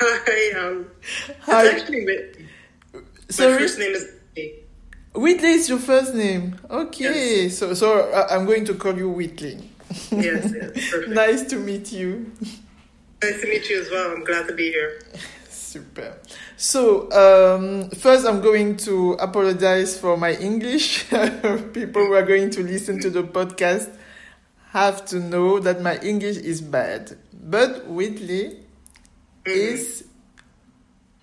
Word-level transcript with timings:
Hi, 0.02 0.58
um, 0.58 0.86
Hi. 1.42 1.66
it's 1.66 1.82
actually 1.82 2.06
Whitley. 2.06 2.46
My 2.94 3.00
Sorry, 3.28 3.58
first 3.58 3.78
name 3.78 3.92
is 3.92 4.10
Whitley. 4.34 4.54
Whitley 5.14 5.50
is 5.50 5.68
your 5.68 5.78
first 5.78 6.14
name. 6.14 6.58
Okay, 6.70 7.50
so 7.50 7.74
so 7.74 8.10
uh, 8.10 8.28
I'm 8.30 8.46
going 8.46 8.64
to 8.64 8.74
call 8.74 8.96
you 8.96 9.10
Whitley. 9.10 9.58
Yes, 10.10 10.54
yes, 10.54 10.90
perfect. 10.90 11.08
nice 11.10 11.42
to 11.50 11.56
meet 11.56 11.92
you. 11.92 12.32
Nice 13.22 13.42
to 13.42 13.46
meet 13.46 13.68
you 13.68 13.78
as 13.82 13.90
well. 13.90 14.12
I'm 14.12 14.24
glad 14.24 14.48
to 14.48 14.54
be 14.54 14.70
here. 14.70 15.02
Super. 15.50 16.16
So, 16.56 17.12
um, 17.12 17.90
first, 17.90 18.26
I'm 18.26 18.40
going 18.40 18.78
to 18.78 19.12
apologize 19.20 19.98
for 19.98 20.16
my 20.16 20.32
English. 20.32 21.10
People 21.10 22.06
who 22.06 22.14
are 22.14 22.24
going 22.24 22.48
to 22.52 22.62
listen 22.62 23.00
to 23.00 23.10
the 23.10 23.22
podcast 23.22 23.94
have 24.70 25.04
to 25.06 25.20
know 25.20 25.60
that 25.60 25.82
my 25.82 25.98
English 25.98 26.38
is 26.38 26.62
bad. 26.62 27.18
But 27.34 27.86
Whitley 27.86 28.60
is 29.44 30.04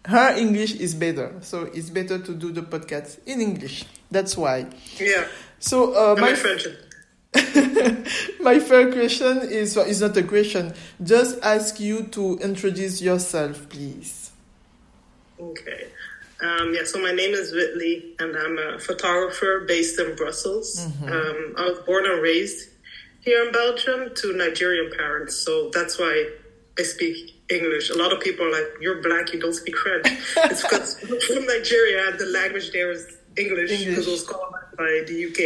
her 0.07 0.37
English 0.37 0.75
is 0.75 0.95
better, 0.95 1.35
so 1.41 1.63
it's 1.63 1.89
better 1.89 2.17
to 2.17 2.33
do 2.33 2.51
the 2.51 2.61
podcast 2.61 3.19
in 3.25 3.41
English. 3.41 3.83
That's 4.09 4.37
why. 4.37 4.67
Yeah, 4.97 5.27
So, 5.59 5.93
uh, 5.93 6.15
my 6.15 6.33
French. 6.33 6.65
my 8.39 8.57
first 8.59 8.93
question 8.93 9.49
is 9.51 9.75
well, 9.75 9.85
is 9.85 9.99
not 10.01 10.15
a 10.15 10.23
question. 10.23 10.73
Just 11.03 11.39
ask 11.43 11.79
you 11.79 12.03
to 12.03 12.37
introduce 12.39 13.01
yourself, 13.01 13.67
please. 13.67 14.31
Okay. 15.37 15.87
Um, 16.41 16.73
yeah, 16.73 16.85
so 16.85 17.01
my 17.01 17.11
name 17.11 17.33
is 17.33 17.51
Whitley, 17.51 18.15
and 18.19 18.35
I'm 18.35 18.57
a 18.57 18.79
photographer 18.79 19.65
based 19.67 19.99
in 19.99 20.15
Brussels. 20.15 20.87
Um, 21.03 21.55
I 21.57 21.65
was 21.65 21.79
born 21.85 22.05
and 22.05 22.21
raised 22.21 22.69
here 23.21 23.45
in 23.45 23.51
Belgium 23.51 24.15
to 24.15 24.33
Nigerian 24.37 24.91
parents, 24.95 25.35
so 25.35 25.69
that's 25.73 25.99
why 25.99 26.29
I 26.79 26.83
speak 26.83 27.36
English. 27.49 27.89
A 27.89 27.95
lot 27.95 28.11
of 28.11 28.19
people 28.19 28.45
are 28.47 28.51
like, 28.51 28.67
"You're 28.81 29.01
black, 29.01 29.33
you 29.33 29.39
don't 29.39 29.53
speak 29.53 29.77
French." 29.77 30.07
it's 30.37 30.61
because 30.61 30.99
from 30.99 31.45
Nigeria, 31.45 32.15
the 32.17 32.25
language 32.25 32.71
there 32.71 32.91
is 32.91 33.05
English 33.37 33.71
English. 33.71 33.85
because 33.85 34.07
it 34.07 34.11
was 34.11 34.23
colonized 34.23 34.77
by 34.77 35.03
the 35.07 35.17
UK. 35.27 35.41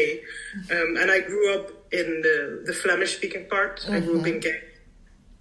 Um, 0.71 0.97
and 0.97 1.11
I 1.11 1.21
grew 1.21 1.53
up 1.55 1.69
in 1.91 2.21
the, 2.21 2.63
the 2.65 2.73
Flemish 2.73 3.17
speaking 3.17 3.47
part. 3.49 3.85
I 3.89 3.99
grew 3.99 4.19
up 4.19 4.27
in 4.27 4.39
Ghent. 4.39 4.63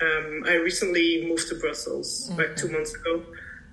Um, 0.03 0.45
I 0.47 0.55
recently 0.55 1.27
moved 1.29 1.49
to 1.49 1.57
Brussels 1.57 2.31
like 2.31 2.57
two 2.57 2.71
months 2.71 2.95
ago, 2.95 3.23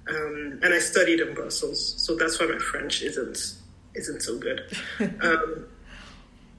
um, 0.10 0.60
and 0.62 0.74
I 0.74 0.80
studied 0.80 1.22
in 1.22 1.34
Brussels, 1.34 1.96
so 1.98 2.16
that's 2.16 2.38
why 2.40 2.48
my 2.48 2.58
French 2.58 3.02
isn't 3.02 3.56
isn't 3.96 4.22
so 4.22 4.38
good. 4.38 4.62
um, 5.22 5.66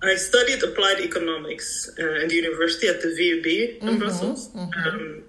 I 0.02 0.14
studied 0.14 0.62
applied 0.62 1.00
economics 1.00 1.90
uh, 1.98 2.20
in 2.20 2.28
the 2.28 2.36
university 2.36 2.88
at 2.88 3.02
the 3.02 3.08
VUB 3.08 3.82
in 3.82 3.98
Brussels, 3.98 4.50
um, 4.54 5.22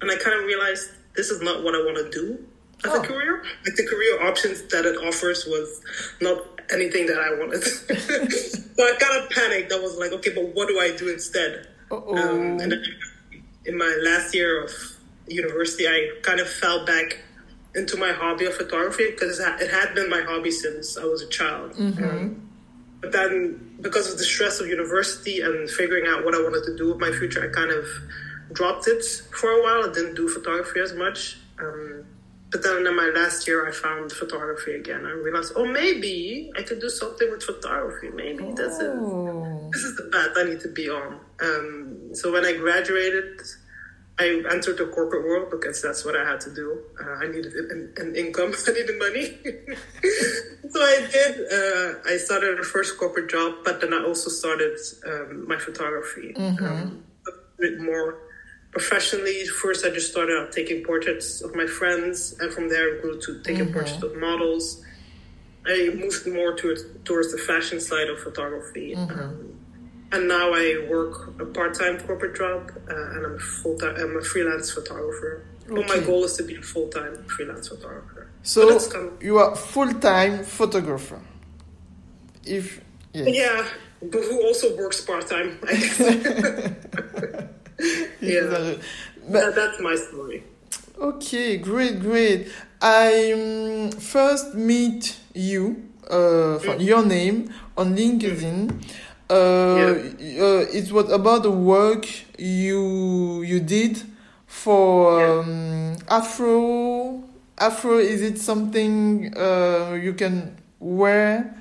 and 0.00 0.10
I 0.10 0.16
kind 0.16 0.38
of 0.38 0.44
realized 0.44 0.90
this 1.14 1.30
is 1.30 1.40
not 1.42 1.62
what 1.64 1.74
I 1.74 1.78
want 1.78 1.96
to 1.96 2.10
do 2.10 2.44
as 2.84 2.92
Oh. 2.92 3.02
a 3.02 3.06
career. 3.06 3.42
Like 3.64 3.74
the 3.76 3.86
career 3.86 4.26
options 4.28 4.62
that 4.72 4.84
it 4.84 4.96
offers 5.06 5.46
was 5.46 5.80
not 6.20 6.38
anything 6.72 7.06
that 7.06 7.18
I 7.18 7.30
wanted. 7.34 7.62
so 8.76 8.82
I 8.84 8.96
kind 8.98 9.22
of 9.22 9.30
panicked. 9.30 9.72
I 9.72 9.78
was 9.78 9.96
like, 9.96 10.12
okay, 10.12 10.32
but 10.34 10.54
what 10.54 10.68
do 10.68 10.78
I 10.78 10.94
do 10.96 11.08
instead? 11.08 11.68
Um, 11.90 12.58
and 12.60 12.72
then 12.72 12.82
in 13.64 13.78
my 13.78 13.98
last 14.02 14.34
year 14.34 14.62
of 14.64 14.70
university, 15.28 15.86
I 15.88 16.10
kind 16.22 16.40
of 16.40 16.48
fell 16.48 16.84
back 16.84 17.18
into 17.74 17.96
my 17.96 18.10
hobby 18.12 18.46
of 18.46 18.54
photography 18.54 19.10
because 19.10 19.38
it 19.38 19.70
had 19.70 19.94
been 19.94 20.08
my 20.10 20.22
hobby 20.22 20.50
since 20.50 20.96
I 20.98 21.04
was 21.04 21.22
a 21.22 21.28
child. 21.28 21.72
Um, 21.78 22.48
but 23.00 23.12
then, 23.12 23.76
because 23.80 24.10
of 24.10 24.18
the 24.18 24.24
stress 24.24 24.60
of 24.60 24.66
university 24.66 25.40
and 25.42 25.68
figuring 25.70 26.06
out 26.08 26.24
what 26.24 26.34
I 26.34 26.38
wanted 26.42 26.64
to 26.64 26.76
do 26.76 26.88
with 26.88 26.98
my 26.98 27.10
future, 27.12 27.44
I 27.48 27.52
kind 27.54 27.70
of 27.70 27.84
dropped 28.52 28.86
it 28.88 29.04
for 29.32 29.50
a 29.50 29.62
while. 29.62 29.88
I 29.88 29.92
didn't 29.92 30.14
do 30.14 30.28
photography 30.28 30.80
as 30.80 30.92
much. 30.94 31.38
Um, 31.58 32.04
but 32.50 32.62
then 32.62 32.86
in 32.86 32.96
my 32.96 33.10
last 33.14 33.46
year, 33.48 33.68
I 33.68 33.72
found 33.72 34.12
photography 34.12 34.74
again. 34.74 35.04
I 35.04 35.10
realized, 35.10 35.52
oh, 35.56 35.66
maybe 35.66 36.50
I 36.56 36.62
could 36.62 36.80
do 36.80 36.88
something 36.88 37.28
with 37.30 37.42
photography. 37.42 38.08
Maybe 38.10 38.44
this 38.52 38.78
is 38.78 38.98
Oh. 39.00 39.70
this 39.72 39.82
is 39.82 39.96
the 39.96 40.04
path 40.12 40.30
I 40.36 40.44
need 40.44 40.60
to 40.60 40.68
be 40.68 40.88
on. 40.88 41.20
Um, 41.40 42.14
so 42.14 42.32
when 42.32 42.44
I 42.44 42.52
graduated, 42.52 43.40
I 44.18 44.42
entered 44.50 44.78
the 44.78 44.86
corporate 44.86 45.24
world 45.24 45.50
because 45.50 45.82
that's 45.82 46.04
what 46.04 46.16
I 46.16 46.24
had 46.24 46.40
to 46.42 46.54
do. 46.54 46.80
Uh, 46.98 47.10
I 47.22 47.26
needed 47.26 47.52
an, 47.52 47.92
an 47.98 48.14
income, 48.16 48.54
I 48.68 48.72
needed 48.72 48.98
money. 48.98 49.38
so 50.70 50.80
I 50.80 51.06
did. 51.10 51.52
Uh, 51.52 51.98
I 52.06 52.16
started 52.16 52.58
a 52.60 52.62
first 52.62 52.96
corporate 52.96 53.28
job, 53.28 53.56
but 53.64 53.80
then 53.80 53.92
I 53.92 54.02
also 54.04 54.30
started 54.30 54.78
um, 55.06 55.46
my 55.48 55.58
photography 55.58 56.32
um, 56.36 57.04
a 57.26 57.32
bit 57.58 57.80
more 57.80 58.20
professionally. 58.76 59.46
First, 59.62 59.80
I 59.86 59.90
just 59.98 60.10
started 60.10 60.34
out 60.38 60.52
taking 60.52 60.78
portraits 60.84 61.28
of 61.46 61.50
my 61.60 61.66
friends, 61.78 62.36
and 62.40 62.52
from 62.52 62.68
there, 62.68 62.86
I 62.98 63.00
grew 63.00 63.18
to 63.26 63.30
taking 63.48 63.72
portraits 63.72 64.02
of 64.02 64.12
models. 64.28 64.64
I 65.66 65.76
moved 66.02 66.26
more 66.38 66.52
towards, 66.60 66.82
towards 67.08 67.28
the 67.34 67.38
fashion 67.50 67.78
side 67.80 68.08
of 68.12 68.18
photography. 68.26 68.94
Um, 68.94 69.54
and 70.12 70.22
now 70.28 70.46
I 70.64 70.66
work 70.94 71.14
a 71.44 71.46
part-time 71.58 71.96
corporate 72.06 72.36
job, 72.42 72.60
uh, 72.90 73.12
and 73.14 73.20
I'm 73.26 73.34
a 73.42 73.44
full-time. 73.60 73.94
I'm 74.02 74.16
a 74.24 74.24
freelance 74.32 74.68
photographer. 74.76 75.32
But 75.76 75.88
my 75.94 75.98
goal 76.08 76.22
is 76.28 76.34
to 76.36 76.44
be 76.44 76.56
a 76.56 76.62
full-time 76.74 77.14
freelance 77.34 77.66
photographer. 77.72 78.22
So 78.42 78.60
kind 78.78 79.06
of- 79.08 79.22
you 79.28 79.38
are 79.42 79.56
full-time 79.56 80.44
photographer. 80.44 81.20
If 82.44 82.80
yes. 83.12 83.26
yeah, 83.42 83.58
but 84.12 84.22
who 84.28 84.36
also 84.46 84.66
works 84.76 85.00
part-time? 85.10 85.50
Yeah, 88.20 88.74
But 89.28 89.32
that, 89.32 89.54
that's 89.54 89.80
my 89.80 89.94
story. 89.96 90.42
Okay, 90.98 91.58
great, 91.58 92.00
great. 92.00 92.48
I 92.80 93.32
um, 93.32 93.90
first 94.00 94.54
meet 94.54 95.18
you, 95.34 95.88
uh, 96.10 96.58
for 96.58 96.76
your 96.76 97.04
name 97.04 97.52
on 97.76 97.96
LinkedIn. 97.96 98.70
Uh, 99.28 99.34
uh, 99.34 99.94
it 100.72 100.92
was 100.92 101.10
about 101.10 101.42
the 101.42 101.50
work 101.50 102.06
you 102.38 103.42
you 103.42 103.60
did 103.60 104.00
for 104.46 105.20
Yeah. 105.20 105.38
um, 105.40 105.96
Afro. 106.08 107.22
Afro, 107.58 107.98
is 107.98 108.22
it 108.22 108.38
something 108.38 109.34
uh, 109.36 109.98
you 110.00 110.12
can 110.14 110.56
wear 110.78 111.56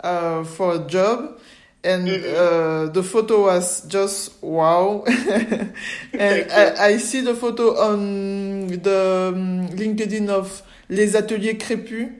uh, 0.00 0.44
for 0.44 0.74
a 0.74 0.78
job? 0.86 1.38
And 1.86 2.08
uh, 2.08 2.86
the 2.90 3.02
photo 3.04 3.44
was 3.44 3.86
just 3.86 4.42
wow. 4.42 5.04
and 5.06 6.50
I, 6.50 6.86
I 6.86 6.96
see 6.98 7.20
the 7.20 7.34
photo 7.34 7.78
on 7.78 8.66
the 8.66 9.32
um, 9.32 9.68
LinkedIn 9.68 10.28
of 10.28 10.64
Les 10.88 11.14
Ateliers 11.14 11.54
Crépus. 11.54 12.10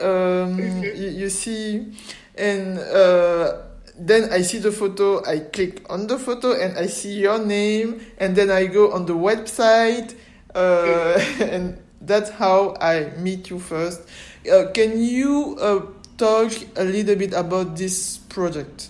Um, 0.00 0.82
you, 0.82 1.08
you 1.08 1.28
see, 1.30 1.92
and 2.36 2.78
uh, 2.80 3.58
then 3.96 4.32
I 4.32 4.42
see 4.42 4.58
the 4.58 4.72
photo. 4.72 5.24
I 5.24 5.38
click 5.38 5.86
on 5.88 6.08
the 6.08 6.18
photo 6.18 6.52
and 6.52 6.76
I 6.76 6.86
see 6.86 7.20
your 7.20 7.38
name, 7.38 8.00
and 8.18 8.34
then 8.34 8.50
I 8.50 8.66
go 8.66 8.90
on 8.90 9.06
the 9.06 9.14
website, 9.14 10.16
uh, 10.54 11.22
and 11.40 11.78
that's 12.00 12.30
how 12.30 12.74
I 12.80 13.12
meet 13.18 13.50
you 13.50 13.60
first. 13.60 14.02
Uh, 14.50 14.72
can 14.72 14.98
you 14.98 15.56
uh, 15.60 15.86
talk 16.20 16.52
a 16.76 16.84
little 16.84 17.16
bit 17.16 17.32
about 17.32 17.76
this 17.76 18.18
project? 18.28 18.88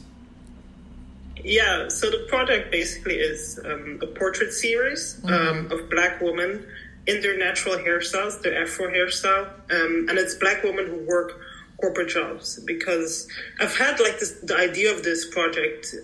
yeah, 1.42 1.88
so 1.88 2.10
the 2.10 2.26
project 2.28 2.70
basically 2.70 3.14
is 3.14 3.58
um, 3.64 3.98
a 4.02 4.06
portrait 4.06 4.52
series 4.52 5.20
um, 5.24 5.72
of 5.72 5.88
black 5.88 6.20
women 6.20 6.66
in 7.06 7.22
their 7.22 7.38
natural 7.38 7.76
hairstyles, 7.76 8.42
their 8.42 8.62
Afro 8.62 8.88
hairstyle, 8.88 9.46
um, 9.70 10.06
and 10.08 10.18
it's 10.18 10.34
black 10.34 10.62
women 10.62 10.86
who 10.86 10.98
work 11.06 11.40
corporate 11.80 12.08
jobs. 12.08 12.60
Because 12.66 13.26
I've 13.58 13.76
had 13.76 13.98
like 14.00 14.18
this, 14.20 14.32
the 14.42 14.56
idea 14.56 14.94
of 14.94 15.02
this 15.02 15.28
project 15.32 15.94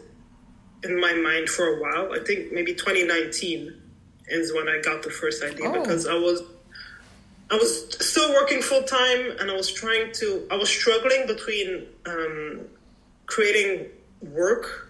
in 0.85 0.99
my 0.99 1.13
mind 1.13 1.49
for 1.49 1.67
a 1.67 1.81
while. 1.81 2.13
I 2.19 2.25
think 2.25 2.53
maybe 2.53 2.75
2019 2.75 3.75
is 4.29 4.55
when 4.55 4.69
I 4.69 4.81
got 4.81 5.03
the 5.03 5.11
first 5.11 5.43
idea 5.45 5.69
Oh. 5.69 5.81
because 5.81 6.07
I 6.07 6.15
was 6.15 6.43
I 7.51 7.57
was 7.57 7.97
still 8.05 8.33
working 8.33 8.61
full 8.61 8.83
time 8.83 9.37
and 9.39 9.51
I 9.51 9.55
was 9.55 9.73
trying 9.73 10.13
to 10.15 10.47
I 10.51 10.57
was 10.57 10.69
struggling 10.69 11.27
between 11.27 11.87
um, 12.07 12.63
creating 13.27 13.87
work 14.21 14.87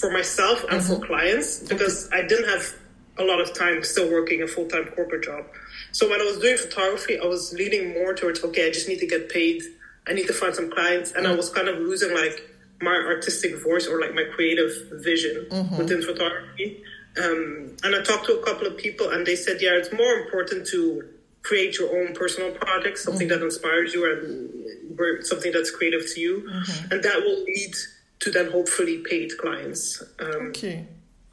for 0.00 0.10
myself 0.10 0.64
and 0.70 0.82
for 0.82 0.98
clients 0.98 1.60
because 1.60 2.10
I 2.12 2.22
didn't 2.22 2.48
have 2.48 2.74
a 3.18 3.24
lot 3.24 3.40
of 3.40 3.54
time 3.54 3.82
still 3.82 4.10
working 4.10 4.42
a 4.42 4.46
full 4.46 4.66
time 4.66 4.86
corporate 4.94 5.24
job. 5.24 5.46
So 5.92 6.08
when 6.08 6.20
I 6.20 6.24
was 6.24 6.38
doing 6.38 6.56
photography, 6.56 7.18
I 7.18 7.26
was 7.26 7.52
leaning 7.54 7.94
more 7.94 8.14
towards 8.14 8.42
okay, 8.44 8.68
I 8.68 8.70
just 8.70 8.88
need 8.88 9.00
to 9.00 9.06
get 9.06 9.28
paid. 9.28 9.62
I 10.06 10.12
need 10.12 10.26
to 10.26 10.32
find 10.32 10.54
some 10.54 10.70
clients, 10.70 11.12
and 11.12 11.26
I 11.26 11.34
was 11.34 11.50
kind 11.50 11.68
of 11.68 11.78
losing 11.78 12.14
like 12.14 12.42
my 12.80 12.94
artistic 12.94 13.62
voice 13.62 13.86
or 13.86 14.00
like 14.00 14.14
my 14.14 14.24
creative 14.34 14.70
vision 14.92 15.46
within 15.76 16.00
photography. 16.02 16.82
Um, 17.22 17.76
and 17.82 17.94
I 17.94 18.02
talked 18.02 18.26
to 18.26 18.38
a 18.38 18.42
couple 18.44 18.66
of 18.66 18.76
people, 18.78 19.10
and 19.10 19.26
they 19.26 19.36
said, 19.36 19.60
yeah, 19.60 19.72
it's 19.72 19.92
more 19.92 20.14
important 20.14 20.66
to 20.68 21.06
create 21.42 21.78
your 21.78 21.88
own 22.00 22.14
personal 22.14 22.52
project, 22.52 22.98
something 22.98 23.28
that 23.28 23.42
inspires 23.42 23.94
you 23.94 24.04
and 24.10 25.24
something 25.24 25.52
that's 25.52 25.70
creative 25.70 26.04
to 26.14 26.20
you, 26.20 26.48
and 26.90 27.02
that 27.02 27.20
will 27.20 27.42
lead 27.44 27.74
to 28.20 28.30
then 28.30 28.50
hopefully 28.50 28.98
paid 28.98 29.30
clients. 29.38 30.02
Um, 30.18 30.48
Okay. 30.48 30.86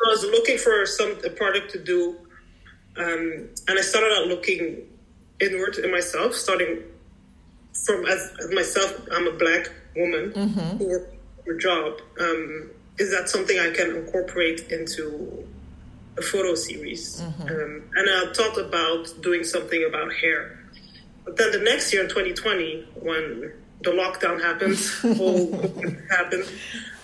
I 0.05 0.09
was 0.09 0.23
looking 0.23 0.57
for 0.57 0.85
some 0.85 1.17
a 1.25 1.29
product 1.29 1.71
to 1.71 1.79
do, 1.83 2.17
um, 2.97 3.49
and 3.67 3.79
I 3.79 3.81
started 3.81 4.11
out 4.17 4.27
looking 4.27 4.83
inward 5.41 5.77
in 5.77 5.91
myself, 5.91 6.35
starting 6.35 6.83
from 7.85 8.05
as, 8.05 8.31
as 8.39 8.51
myself. 8.53 9.07
I'm 9.11 9.27
a 9.27 9.31
black 9.31 9.71
woman 9.95 10.31
who 10.77 10.87
works 10.89 11.15
a 11.49 11.57
job. 11.57 11.99
Um, 12.19 12.69
is 12.99 13.09
that 13.11 13.29
something 13.29 13.57
I 13.59 13.71
can 13.71 13.95
incorporate 13.95 14.71
into 14.71 15.47
a 16.17 16.21
photo 16.21 16.55
series? 16.55 17.21
Um, 17.21 17.83
and 17.95 18.09
I 18.09 18.31
thought 18.33 18.57
about 18.57 19.09
doing 19.21 19.43
something 19.43 19.85
about 19.87 20.13
hair. 20.13 20.59
But 21.23 21.37
then 21.37 21.51
the 21.51 21.59
next 21.59 21.91
year 21.91 22.03
in 22.03 22.09
2020, 22.09 22.87
when 23.01 23.53
the 23.81 23.91
lockdown 23.91 24.41
happened, 24.41 24.77
whole 25.17 25.51
happened, 26.09 26.45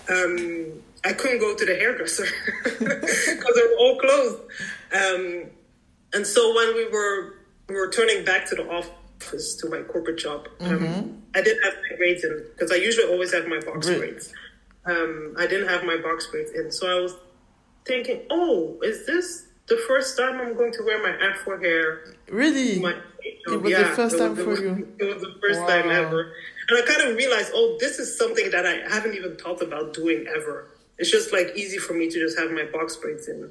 um, 0.08 0.82
I 1.04 1.12
couldn't 1.12 1.40
go 1.40 1.54
to 1.56 1.66
the 1.66 1.74
hairdresser 1.74 2.26
because 2.64 3.54
they 3.54 3.62
were 3.62 3.76
all 3.78 3.98
closed. 3.98 4.40
Um, 4.94 5.50
and 6.14 6.26
so 6.26 6.54
when 6.54 6.74
we 6.74 6.88
were 6.88 7.34
we 7.68 7.74
were 7.74 7.90
turning 7.90 8.24
back 8.24 8.46
to 8.50 8.54
the 8.54 8.68
office 8.68 9.56
to 9.56 9.68
my 9.68 9.82
corporate 9.82 10.18
job, 10.18 10.46
um, 10.60 11.22
I 11.34 11.42
didn't 11.42 11.62
have 11.64 11.74
my 11.90 11.96
braids 11.96 12.22
in 12.24 12.44
because 12.52 12.70
I 12.70 12.76
usually 12.76 13.10
always 13.10 13.32
have 13.32 13.46
my 13.48 13.60
box 13.60 13.88
braids. 13.88 14.32
Um, 14.84 15.34
I 15.38 15.46
didn't 15.46 15.68
have 15.68 15.84
my 15.84 15.96
box 15.96 16.26
braids 16.26 16.50
in, 16.52 16.70
so 16.70 16.86
I 16.88 17.00
was 17.00 17.14
thinking, 17.84 18.22
oh, 18.30 18.78
is 18.82 19.06
this 19.06 19.48
the 19.68 19.76
first 19.88 20.18
time 20.18 20.40
I'm 20.40 20.56
going 20.56 20.72
to 20.72 20.82
wear 20.84 21.02
my 21.02 21.26
afro 21.26 21.60
hair 21.60 22.16
Really? 22.32 22.80
my 22.80 22.94
It 23.22 23.60
was 23.60 23.72
the 23.72 23.84
first 23.94 24.18
time 24.18 24.34
for 24.34 24.58
you. 24.58 24.88
It 24.98 25.04
was 25.04 25.22
the 25.22 25.34
first 25.40 25.60
time 25.60 25.90
ever. 25.90 26.32
And 26.68 26.78
I 26.78 26.86
kind 26.86 27.10
of 27.10 27.16
realized, 27.16 27.52
oh, 27.54 27.76
this 27.78 27.98
is 27.98 28.16
something 28.16 28.50
that 28.50 28.66
I 28.66 28.88
haven't 28.88 29.14
even 29.14 29.36
thought 29.36 29.62
about 29.62 29.92
doing 29.92 30.26
ever. 30.34 30.68
It's 30.98 31.10
just 31.10 31.32
like 31.32 31.52
easy 31.54 31.78
for 31.78 31.94
me 31.94 32.08
to 32.08 32.18
just 32.18 32.38
have 32.38 32.50
my 32.50 32.64
box 32.72 32.96
braids 32.96 33.28
in. 33.28 33.50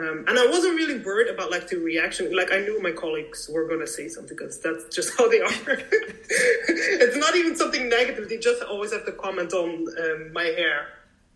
Um, 0.00 0.24
and 0.26 0.38
I 0.38 0.46
wasn't 0.46 0.76
really 0.76 0.98
worried 1.00 1.28
about 1.28 1.50
like 1.50 1.68
the 1.68 1.76
reaction. 1.76 2.34
Like 2.34 2.52
I 2.52 2.60
knew 2.60 2.82
my 2.82 2.92
colleagues 2.92 3.50
were 3.52 3.68
going 3.68 3.80
to 3.80 3.86
say 3.86 4.08
something 4.08 4.36
because 4.36 4.58
that's 4.60 4.94
just 4.94 5.16
how 5.18 5.28
they 5.28 5.40
are. 5.40 5.50
it's 5.68 7.16
not 7.16 7.36
even 7.36 7.54
something 7.54 7.88
negative. 7.88 8.28
They 8.28 8.38
just 8.38 8.62
always 8.62 8.92
have 8.92 9.04
to 9.04 9.12
comment 9.12 9.52
on 9.52 9.86
um, 10.02 10.32
my 10.32 10.44
hair. 10.44 10.86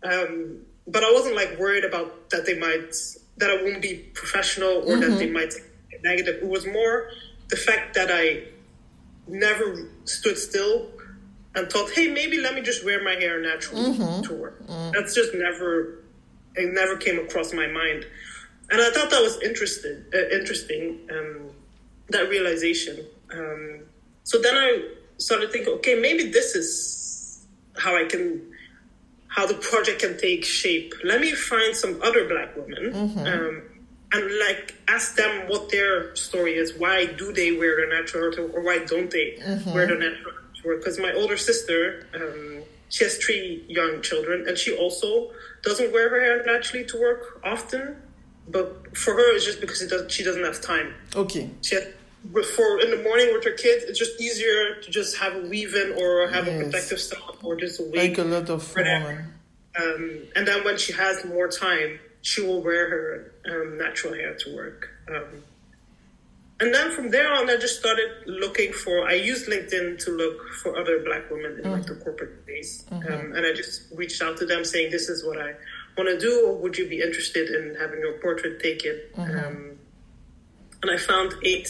Um, 0.03 0.61
but 0.87 1.03
I 1.03 1.11
wasn't 1.11 1.35
like 1.35 1.57
worried 1.59 1.83
about 1.83 2.29
that 2.29 2.45
they 2.45 2.57
might 2.57 2.93
that 3.37 3.49
I 3.51 3.61
won't 3.63 3.81
be 3.81 3.95
professional 4.13 4.83
or 4.89 4.97
that 4.97 5.17
they 5.19 5.29
might 5.29 5.51
take 5.51 6.03
negative. 6.03 6.35
It 6.41 6.47
was 6.47 6.65
more 6.65 7.09
the 7.49 7.55
fact 7.55 7.93
that 7.95 8.09
I 8.11 8.43
never 9.27 9.89
stood 10.05 10.37
still 10.37 10.89
and 11.55 11.69
thought, 11.71 11.91
hey, 11.91 12.07
maybe 12.07 12.39
let 12.39 12.53
me 12.55 12.61
just 12.61 12.83
wear 12.85 13.03
my 13.03 13.13
hair 13.13 13.39
naturally 13.41 13.97
to 14.23 14.33
work. 14.33 14.61
That's 14.93 15.13
just 15.13 15.33
never, 15.33 16.03
it 16.55 16.73
never 16.73 16.97
came 16.97 17.19
across 17.19 17.53
my 17.53 17.67
mind. 17.67 18.05
And 18.69 18.81
I 18.81 18.89
thought 18.91 19.09
that 19.11 19.21
was 19.21 19.41
interested, 19.41 20.05
uh, 20.13 20.35
interesting, 20.35 21.07
um, 21.11 21.49
that 22.09 22.29
realization. 22.29 23.05
Um, 23.33 23.81
so 24.23 24.39
then 24.41 24.55
I 24.55 24.89
started 25.17 25.51
thinking, 25.51 25.73
okay, 25.75 25.95
maybe 25.99 26.29
this 26.31 26.55
is 26.55 27.45
how 27.77 27.95
I 27.95 28.05
can, 28.05 28.41
how 29.37 29.45
the 29.45 29.53
project 29.53 29.99
can 30.01 30.17
take 30.17 30.43
shape. 30.43 30.93
Let 31.03 31.21
me 31.21 31.31
find 31.31 31.75
some 31.75 32.01
other 32.01 32.27
black 32.27 32.57
women. 32.57 32.83
Um, 33.27 33.61
and 34.11 34.39
like 34.39 34.73
ask 34.87 35.15
them 35.15 35.47
what 35.47 35.69
their 35.69 36.15
story 36.15 36.55
is. 36.55 36.73
Why 36.73 37.05
do 37.05 37.31
they 37.31 37.51
wear 37.51 37.75
their 37.75 37.89
natural 37.97 38.33
hair, 38.35 38.49
or 38.55 38.61
why 38.63 38.79
don't 38.79 39.11
they 39.11 39.37
wear 39.73 39.85
their 39.85 39.99
natural 39.99 40.31
hair 40.33 40.43
to 40.55 40.67
work? 40.67 40.79
Because 40.79 40.97
my 40.97 41.13
older 41.13 41.37
sister, 41.37 42.07
um, 42.15 42.63
she 42.89 43.03
has 43.03 43.17
three 43.17 43.63
young 43.67 44.01
children, 44.01 44.47
and 44.47 44.57
she 44.57 44.75
also 44.75 45.31
doesn't 45.61 45.93
wear 45.93 46.09
her 46.09 46.19
hair 46.19 46.43
naturally 46.45 46.85
to 46.85 46.99
work 46.99 47.39
often. 47.43 47.97
But 48.47 48.97
for 48.97 49.13
her, 49.13 49.35
it's 49.35 49.45
just 49.45 49.61
because 49.61 49.81
it 49.81 49.89
does, 49.89 50.11
she 50.11 50.23
doesn't 50.23 50.43
have 50.43 50.61
time. 50.61 50.95
Okay. 51.13 51.49
She 51.61 51.75
had, 51.75 51.93
before 52.33 52.79
in 52.81 52.91
the 52.91 53.01
morning 53.03 53.33
with 53.33 53.43
her 53.43 53.51
kids, 53.51 53.83
it's 53.85 53.99
just 53.99 54.19
easier 54.19 54.75
to 54.81 54.91
just 54.91 55.17
have 55.17 55.35
a 55.35 55.41
weave 55.47 55.75
in 55.75 55.93
or 55.97 56.27
have 56.27 56.47
a 56.47 56.63
protective 56.63 56.99
style 56.99 57.37
or 57.43 57.55
just 57.55 57.79
a 57.79 57.83
wig. 57.83 57.95
Like 57.95 58.17
a 58.17 58.23
lot 58.23 58.49
of. 58.49 58.75
Um, 59.79 60.23
and 60.35 60.47
then 60.47 60.63
when 60.63 60.77
she 60.77 60.93
has 60.93 61.23
more 61.25 61.47
time, 61.47 61.99
she 62.21 62.41
will 62.41 62.61
wear 62.61 62.89
her 62.89 63.33
um, 63.49 63.77
natural 63.77 64.13
hair 64.13 64.33
to 64.33 64.55
work. 64.55 64.89
Um, 65.07 65.43
and 66.59 66.73
then 66.73 66.91
from 66.91 67.11
there 67.11 67.31
on, 67.31 67.49
I 67.49 67.57
just 67.57 67.79
started 67.79 68.09
looking 68.25 68.73
for. 68.73 69.07
I 69.07 69.13
used 69.13 69.47
LinkedIn 69.47 70.03
to 70.05 70.11
look 70.11 70.49
for 70.63 70.77
other 70.77 71.03
Black 71.03 71.29
women 71.29 71.59
in 71.63 71.71
like 71.71 71.85
the 71.85 71.95
corporate 71.95 72.41
space, 72.43 72.83
um, 72.91 73.33
and 73.35 73.45
I 73.45 73.53
just 73.53 73.83
reached 73.95 74.23
out 74.23 74.37
to 74.37 74.45
them 74.47 74.65
saying, 74.65 74.89
"This 74.89 75.07
is 75.07 75.23
what 75.23 75.39
I 75.39 75.53
want 75.95 76.09
to 76.09 76.19
do. 76.19 76.47
Or 76.47 76.57
would 76.57 76.75
you 76.75 76.89
be 76.89 76.99
interested 76.99 77.51
in 77.51 77.75
having 77.75 77.99
your 77.99 78.13
portrait 78.13 78.59
taken?" 78.59 78.99
Um, 79.17 79.77
and 80.81 80.91
I 80.91 80.97
found 80.97 81.35
eight 81.43 81.69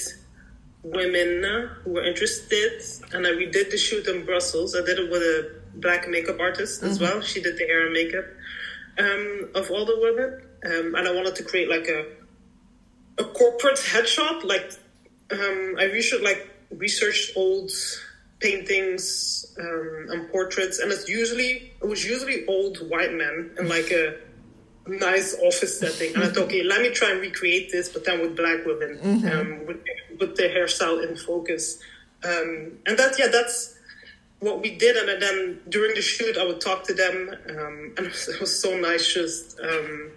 women 0.83 1.43
who 1.83 1.91
were 1.91 2.03
interested, 2.03 2.81
and 3.13 3.25
I 3.25 3.35
we 3.35 3.45
did 3.47 3.71
the 3.71 3.77
shoot 3.77 4.07
in 4.07 4.25
Brussels. 4.25 4.75
I 4.75 4.85
did 4.85 4.99
it 4.99 5.11
with 5.11 5.21
a 5.21 5.55
black 5.75 6.07
makeup 6.07 6.39
artist 6.39 6.83
as 6.83 6.99
well. 6.99 7.21
She 7.21 7.41
did 7.41 7.57
the 7.57 7.65
hair 7.65 7.85
and 7.85 7.93
makeup 7.93 8.25
um, 8.97 9.49
of 9.55 9.69
all 9.71 9.85
the 9.85 9.97
women, 9.99 10.41
um, 10.65 10.95
and 10.95 11.07
I 11.07 11.11
wanted 11.13 11.35
to 11.35 11.43
create 11.43 11.69
like 11.69 11.87
a 11.87 12.05
a 13.19 13.25
corporate 13.25 13.77
headshot. 13.77 14.43
Like 14.43 14.73
um, 15.31 15.75
I 15.79 15.85
researched 15.85 16.23
like 16.23 16.49
researched 16.71 17.35
old 17.35 17.71
paintings 18.39 19.55
um, 19.59 20.07
and 20.09 20.29
portraits, 20.29 20.79
and 20.79 20.91
it's 20.91 21.07
usually 21.07 21.73
it 21.81 21.87
was 21.87 22.05
usually 22.05 22.45
old 22.47 22.77
white 22.89 23.13
men 23.13 23.51
and 23.57 23.69
like 23.69 23.91
a 23.91 24.15
nice 24.87 25.35
office 25.43 25.79
setting. 25.79 26.15
And 26.15 26.23
I 26.23 26.27
thought, 26.27 26.45
okay, 26.45 26.63
let 26.63 26.81
me 26.81 26.89
try 26.91 27.11
and 27.11 27.21
recreate 27.21 27.71
this, 27.71 27.89
but 27.89 28.05
then 28.05 28.21
with 28.21 28.35
black 28.35 28.65
women, 28.65 28.99
um, 29.31 29.65
with 29.65 29.77
with 30.19 30.35
the 30.35 30.43
hairstyle 30.43 31.07
in 31.07 31.15
focus. 31.15 31.79
Um, 32.23 32.79
and 32.85 32.97
that, 32.97 33.17
yeah, 33.19 33.27
that's 33.27 33.77
what 34.39 34.61
we 34.61 34.75
did. 34.75 34.95
And 34.95 35.21
then 35.21 35.59
during 35.69 35.95
the 35.95 36.01
shoot, 36.01 36.37
I 36.37 36.45
would 36.45 36.61
talk 36.61 36.83
to 36.85 36.93
them, 36.93 37.35
um, 37.49 37.93
and 37.97 37.99
it 38.07 38.11
was, 38.11 38.27
it 38.27 38.39
was 38.39 38.61
so 38.61 38.77
nice 38.77 39.13
just 39.13 39.59
um, 39.59 40.11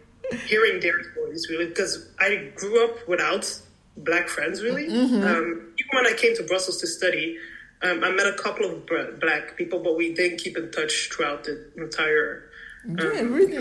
hearing 0.46 0.80
their 0.80 1.02
stories, 1.12 1.48
really, 1.50 1.66
because 1.66 2.08
I 2.18 2.50
grew 2.56 2.84
up 2.84 3.08
without 3.08 3.60
black 3.96 4.28
friends, 4.28 4.62
really. 4.62 4.86
Um, 5.24 5.72
even 5.78 5.90
when 5.92 6.06
I 6.06 6.14
came 6.16 6.36
to 6.36 6.42
Brussels 6.44 6.80
to 6.80 6.86
study, 6.86 7.38
um, 7.82 8.04
I 8.04 8.10
met 8.10 8.26
a 8.26 8.34
couple 8.34 8.66
of 8.66 8.86
black 9.20 9.56
people, 9.56 9.80
but 9.80 9.96
we 9.96 10.14
didn't 10.14 10.38
keep 10.38 10.56
in 10.56 10.70
touch 10.70 11.10
throughout 11.12 11.44
the 11.44 11.70
entire. 11.76 12.50
Yeah, 12.86 13.20
really? 13.22 13.56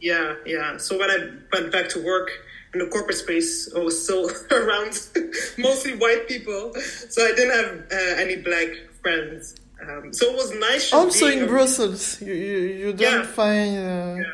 Yeah, 0.00 0.34
yeah. 0.46 0.76
So 0.78 0.98
when 0.98 1.10
I 1.10 1.18
went 1.52 1.72
back 1.72 1.88
to 1.90 2.04
work 2.04 2.30
in 2.72 2.80
the 2.80 2.86
corporate 2.86 3.16
space, 3.18 3.72
I 3.74 3.78
was 3.78 4.02
still 4.02 4.30
around 4.50 4.98
mostly 5.58 5.94
white 5.96 6.28
people, 6.28 6.72
so 7.08 7.24
I 7.24 7.32
didn't 7.34 7.54
have 7.54 7.70
uh, 7.92 8.20
any 8.22 8.36
black 8.36 8.68
friends. 9.02 9.56
Um, 9.82 10.12
so 10.12 10.26
it 10.30 10.34
was 10.36 10.52
nice. 10.58 10.92
Also 10.92 11.26
in 11.26 11.42
a- 11.44 11.46
Brussels, 11.46 12.20
you 12.22 12.32
you, 12.34 12.58
you 12.58 12.92
don't 12.92 13.00
Yeah. 13.00 13.22
find. 13.26 13.76
Uh, 13.78 14.24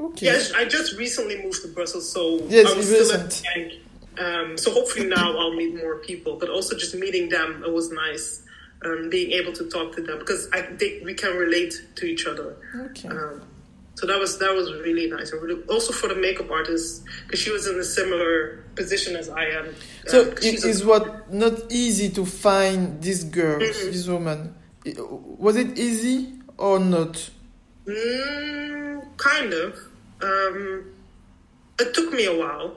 Okay. 0.00 0.26
Yes, 0.26 0.52
I 0.52 0.64
just 0.64 0.98
recently 0.98 1.40
moved 1.44 1.62
to 1.62 1.68
Brussels, 1.68 2.10
so 2.10 2.40
Yes, 2.48 2.72
I 2.72 2.76
was 2.76 2.86
still 2.88 3.12
at 3.12 3.30
the 3.30 3.42
bank. 3.54 3.72
Um, 4.18 4.58
so 4.58 4.72
hopefully 4.72 5.06
now 5.06 5.38
I'll 5.38 5.54
meet 5.54 5.76
more 5.76 5.98
people, 5.98 6.36
but 6.40 6.48
also 6.50 6.76
just 6.76 6.92
meeting 6.96 7.28
them, 7.28 7.62
it 7.64 7.72
was 7.72 7.92
nice. 7.92 8.42
Um, 8.84 9.10
being 9.10 9.30
able 9.30 9.52
to 9.52 9.68
talk 9.70 9.94
to 9.94 10.02
them 10.02 10.18
because 10.18 10.48
I 10.52 10.62
think 10.62 11.04
we 11.04 11.14
can 11.14 11.36
relate 11.36 11.72
to 11.94 12.04
each 12.04 12.26
other. 12.26 12.56
Okay. 12.74 13.08
Um, 13.10 13.42
so 13.94 14.06
that 14.06 14.18
was 14.18 14.38
that 14.38 14.54
was 14.54 14.72
really 14.72 15.08
nice, 15.10 15.32
and 15.32 15.42
really, 15.42 15.62
also 15.68 15.92
for 15.92 16.08
the 16.08 16.14
makeup 16.14 16.50
artist 16.50 17.02
because 17.26 17.40
she 17.40 17.50
was 17.50 17.66
in 17.66 17.78
a 17.78 17.84
similar 17.84 18.64
position 18.74 19.16
as 19.16 19.28
I 19.28 19.44
am. 19.44 19.74
So 20.06 20.22
Um, 20.22 20.28
it 20.32 20.42
she's 20.42 20.80
a- 20.82 20.86
what 20.86 21.32
not 21.32 21.54
easy 21.70 22.08
to 22.10 22.24
find 22.24 23.02
this 23.02 23.22
girl, 23.24 23.60
Mhm. 23.60 23.92
this 23.92 24.06
woman. 24.08 24.54
Was 25.38 25.56
it 25.56 25.78
easy 25.78 26.32
or 26.58 26.78
not? 26.80 27.30
Mm, 27.86 29.02
kind 29.18 29.52
of. 29.52 29.78
Um, 30.22 30.84
it 31.78 31.92
took 31.94 32.12
me 32.12 32.24
a 32.26 32.34
while. 32.34 32.68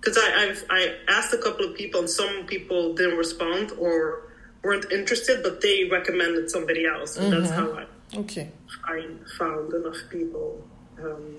Because 0.00 0.18
I 0.18 0.28
I've, 0.48 0.64
I 0.68 0.94
asked 1.08 1.32
a 1.32 1.38
couple 1.38 1.64
of 1.64 1.76
people, 1.76 2.00
and 2.00 2.10
some 2.10 2.44
people 2.46 2.94
didn't 2.94 3.16
respond 3.18 3.70
or 3.78 4.22
weren't 4.64 4.90
interested, 4.90 5.42
but 5.42 5.60
they 5.60 5.84
recommended 5.90 6.50
somebody 6.50 6.86
else, 6.86 7.16
and 7.16 7.32
that's 7.32 7.50
how 7.50 7.70
I, 7.72 7.84
Okay. 8.16 8.50
I 8.86 9.06
found 9.38 9.72
enough 9.72 9.96
people. 10.10 10.62
Um, 11.02 11.36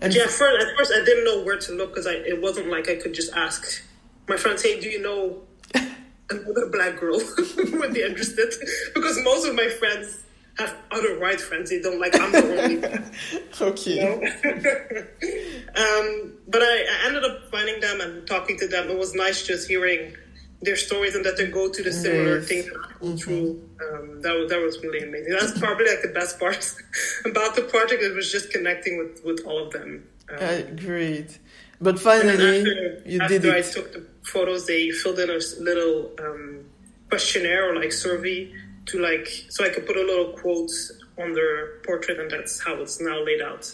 And 0.00 0.14
yeah, 0.14 0.26
first, 0.26 0.62
at 0.64 0.76
first 0.76 0.92
I 0.92 1.04
didn't 1.04 1.24
know 1.24 1.42
where 1.42 1.58
to 1.58 1.72
look 1.72 1.90
because 1.90 2.06
it 2.06 2.40
wasn't 2.40 2.68
like 2.68 2.88
I 2.88 2.94
could 2.96 3.14
just 3.14 3.32
ask 3.34 3.82
my 4.28 4.36
friends, 4.36 4.62
"Hey, 4.62 4.78
do 4.80 4.88
you 4.88 5.02
know 5.02 5.42
another 6.30 6.66
black 6.70 7.00
girl 7.00 7.20
would 7.80 7.94
be 7.94 8.02
interested?" 8.02 8.54
because 8.94 9.18
most 9.24 9.46
of 9.48 9.54
my 9.56 9.68
friends 9.68 10.24
have 10.58 10.74
other 10.90 11.18
white 11.18 11.40
friends. 11.40 11.70
They 11.70 11.80
don't 11.80 12.00
like 12.00 12.14
I'm 12.20 12.32
the 12.32 12.62
only. 12.62 12.84
okay. 13.60 13.94
you 13.94 14.02
know? 14.02 14.18
um, 15.82 16.32
but 16.48 16.62
I, 16.62 16.84
I 16.90 17.06
ended 17.06 17.24
up 17.24 17.50
finding 17.50 17.80
them 17.80 18.00
and 18.00 18.26
talking 18.26 18.56
to 18.58 18.66
them. 18.68 18.90
It 18.90 18.98
was 18.98 19.14
nice 19.14 19.46
just 19.46 19.68
hearing 19.68 20.16
their 20.60 20.76
stories 20.76 21.14
and 21.14 21.24
that 21.24 21.36
they 21.36 21.46
go 21.46 21.68
to 21.70 21.82
the 21.82 21.92
similar 21.92 22.38
Yes. 22.38 22.48
things 22.48 22.64
that 22.66 22.76
I 22.78 22.92
go 23.00 23.16
through. 23.16 23.68
Um, 23.80 24.20
that 24.22 24.34
was 24.34 24.50
that 24.50 24.60
was 24.60 24.82
really 24.82 25.00
amazing. 25.08 25.32
That's 25.38 25.58
probably 25.58 25.86
like 25.86 26.02
the 26.02 26.08
best 26.08 26.38
part 26.40 26.74
about 27.24 27.54
the 27.54 27.62
project. 27.62 28.02
It 28.02 28.14
was 28.14 28.30
just 28.32 28.50
connecting 28.50 28.98
with 28.98 29.24
with 29.24 29.40
all 29.46 29.58
of 29.66 29.72
them. 29.72 30.04
Um, 30.30 30.36
Uh, 30.40 30.60
great. 30.86 31.38
But 31.80 32.00
finally, 32.00 32.58
after, 32.58 33.02
you 33.06 33.20
after 33.20 33.38
did 33.38 33.54
I 33.54 33.58
it. 33.58 33.72
took 33.72 33.92
the 33.92 34.04
photos, 34.22 34.66
they 34.66 34.90
filled 34.90 35.20
in 35.20 35.30
a 35.30 35.38
little 35.60 36.10
um, 36.18 36.64
questionnaire 37.08 37.70
or 37.70 37.76
like 37.76 37.92
survey 37.92 38.52
to 38.86 38.98
like 38.98 39.28
so 39.48 39.64
I 39.64 39.68
could 39.68 39.86
put 39.86 39.96
a 39.96 40.02
little 40.10 40.32
quote 40.32 40.72
on 41.22 41.34
their 41.34 41.78
portrait, 41.86 42.18
and 42.18 42.28
that's 42.30 42.58
how 42.64 42.74
it's 42.82 43.00
now 43.00 43.22
laid 43.24 43.40
out 43.42 43.72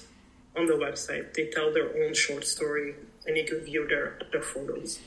on 0.55 0.67
the 0.67 0.75
website. 0.75 1.33
They 1.35 1.47
tell 1.57 1.73
their 1.73 1.89
own 2.05 2.13
short 2.13 2.45
story, 2.47 2.95
and 3.27 3.37
you 3.39 3.45
can 3.45 3.61
view 3.61 3.87
their 3.89 4.19
their 4.33 4.43
photos. 4.43 4.99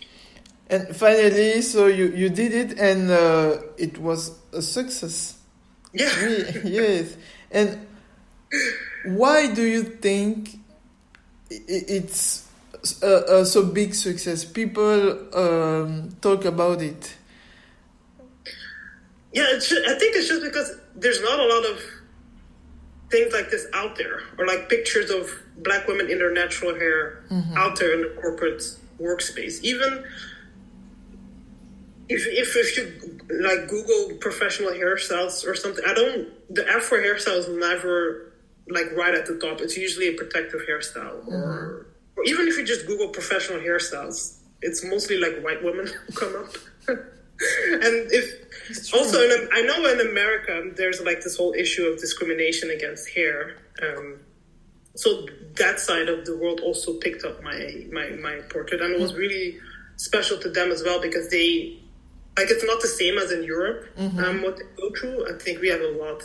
And 0.70 0.96
finally, 0.96 1.62
so 1.62 1.88
you, 1.88 2.08
you 2.08 2.30
did 2.30 2.54
it 2.54 2.80
and 2.80 3.10
uh, 3.10 3.58
it 3.78 3.98
was 3.98 4.38
a 4.54 4.62
success. 4.62 5.40
Yeah. 5.94 6.10
Yes. 6.64 7.16
And 7.52 7.88
why 9.06 9.54
do 9.54 9.64
you 9.64 9.84
think 9.84 10.60
it's 11.50 12.48
a, 13.02 13.40
a 13.40 13.46
so 13.46 13.64
big 13.64 13.96
success? 13.96 14.44
People 14.44 15.36
um, 15.36 16.10
talk 16.22 16.44
about 16.44 16.82
it. 16.82 17.16
Yeah, 19.32 19.46
I 19.54 19.60
think 19.60 20.16
it's 20.16 20.28
just 20.28 20.44
because 20.44 20.78
there's 20.96 21.22
not 21.22 21.40
a 21.40 21.46
lot 21.46 21.66
of 21.66 21.82
things 23.10 23.32
like 23.34 23.50
this 23.52 23.68
out 23.74 23.96
there, 23.96 24.22
or 24.38 24.46
like 24.48 24.68
pictures 24.68 25.10
of 25.10 25.30
black 25.58 25.88
women 25.88 26.10
in 26.10 26.18
their 26.18 26.34
natural 26.34 26.74
hair 26.76 27.24
out 27.56 27.78
there 27.80 27.94
in 27.94 28.02
the 28.02 28.22
corporate 28.22 28.64
workspace. 29.00 29.62
Even 29.62 30.04
if 32.10 32.26
if 32.28 32.56
if 32.56 32.78
you 32.78 33.40
like 33.42 33.68
Google 33.68 34.18
professional 34.18 34.72
hairstyles 34.72 35.46
or 35.46 35.56
something, 35.56 35.84
I 35.86 35.94
don't. 35.94 36.30
The 36.54 36.68
Afro 36.70 37.00
hairstyle 37.00 37.38
is 37.38 37.50
never 37.50 38.34
like 38.70 38.92
right 38.96 39.14
at 39.14 39.26
the 39.26 39.38
top. 39.38 39.62
It's 39.62 39.78
usually 39.78 40.08
a 40.10 40.14
protective 40.14 40.62
hairstyle, 40.68 41.28
or 41.28 41.88
or 42.16 42.24
even 42.26 42.48
if 42.48 42.58
you 42.58 42.66
just 42.66 42.88
Google 42.88 43.10
professional 43.10 43.60
hairstyles, 43.60 44.40
it's 44.62 44.84
mostly 44.86 45.18
like 45.18 45.42
white 45.44 45.64
women 45.64 45.88
who 46.08 46.14
come 46.14 46.36
up. 46.44 46.56
and 46.88 48.12
if 48.12 48.94
also 48.94 49.22
in, 49.22 49.50
I 49.52 49.62
know 49.62 49.86
in 49.92 50.00
America 50.08 50.72
there's 50.76 51.02
like 51.02 51.22
this 51.22 51.38
whole 51.38 51.54
issue 51.54 51.86
of 51.86 52.00
discrimination 52.00 52.72
against 52.72 53.10
hair. 53.10 53.58
Um, 53.82 54.20
so 54.96 55.28
that 55.58 55.80
side 55.80 56.10
of 56.10 56.26
the 56.26 56.36
world 56.36 56.62
also 56.62 56.94
picked 56.94 57.24
up 57.24 57.44
my 57.44 57.86
my 57.92 58.10
my 58.12 58.40
portrait, 58.50 58.82
and 58.82 58.94
it 58.94 59.00
was 59.00 59.14
really 59.14 59.60
special 59.98 60.38
to 60.38 60.50
them 60.50 60.72
as 60.72 60.84
well 60.84 61.02
because 61.02 61.30
they 61.30 61.80
like 62.38 62.52
it's 62.52 62.64
not 62.64 62.82
the 62.82 62.88
same 62.88 63.18
as 63.18 63.32
in 63.32 63.44
Europe. 63.44 63.88
Mm-hmm. 63.98 64.20
Um, 64.20 64.42
what 64.44 64.58
they 64.58 64.64
go 64.78 64.92
through, 64.98 65.28
I 65.28 65.38
think 65.40 65.60
we 65.60 65.70
have 65.70 65.82
a 65.82 65.92
lot, 65.92 66.22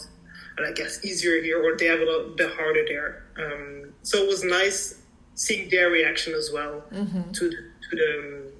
and 0.57 0.67
I 0.67 0.73
guess 0.73 1.05
easier 1.05 1.43
here, 1.43 1.63
or 1.63 1.77
they 1.77 1.87
have 1.87 2.01
a 2.01 2.05
lot 2.05 2.37
bit 2.37 2.55
harder 2.55 2.85
there. 2.87 3.25
Um, 3.39 3.95
so 4.03 4.19
it 4.19 4.29
was 4.29 4.45
nice 4.45 5.01
seeing 5.35 5.71
their 5.71 5.89
reaction 5.91 6.35
as 6.35 6.51
well 6.53 6.85
mm-hmm. 6.93 7.33
to 7.33 7.49
the, 7.49 7.57
to 7.57 7.97
the 7.97 8.19
um, 8.19 8.53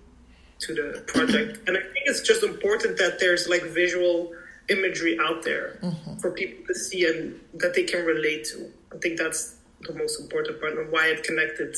to 0.61 0.75
the 0.75 1.01
project, 1.07 1.69
and 1.69 1.77
I 1.77 1.81
think 1.81 2.05
it's 2.07 2.23
just 2.23 2.43
important 2.43 2.97
that 2.99 3.19
there's 3.19 3.49
like 3.49 3.63
visual 3.63 4.33
imagery 4.69 5.19
out 5.21 5.43
there 5.43 5.79
mm-hmm. 5.83 6.17
for 6.19 6.31
people 6.31 6.65
to 6.67 6.75
see 6.75 7.05
and 7.07 7.39
that 7.55 7.75
they 7.75 7.83
can 7.83 8.05
relate 8.05 8.45
to. 8.45 8.71
I 8.95 8.99
think 8.99 9.19
that's 9.19 9.57
the 9.83 9.93
most 9.95 10.21
important 10.21 10.61
part 10.61 10.79
and 10.79 10.91
why 10.93 11.09
it 11.09 11.25
connected 11.25 11.75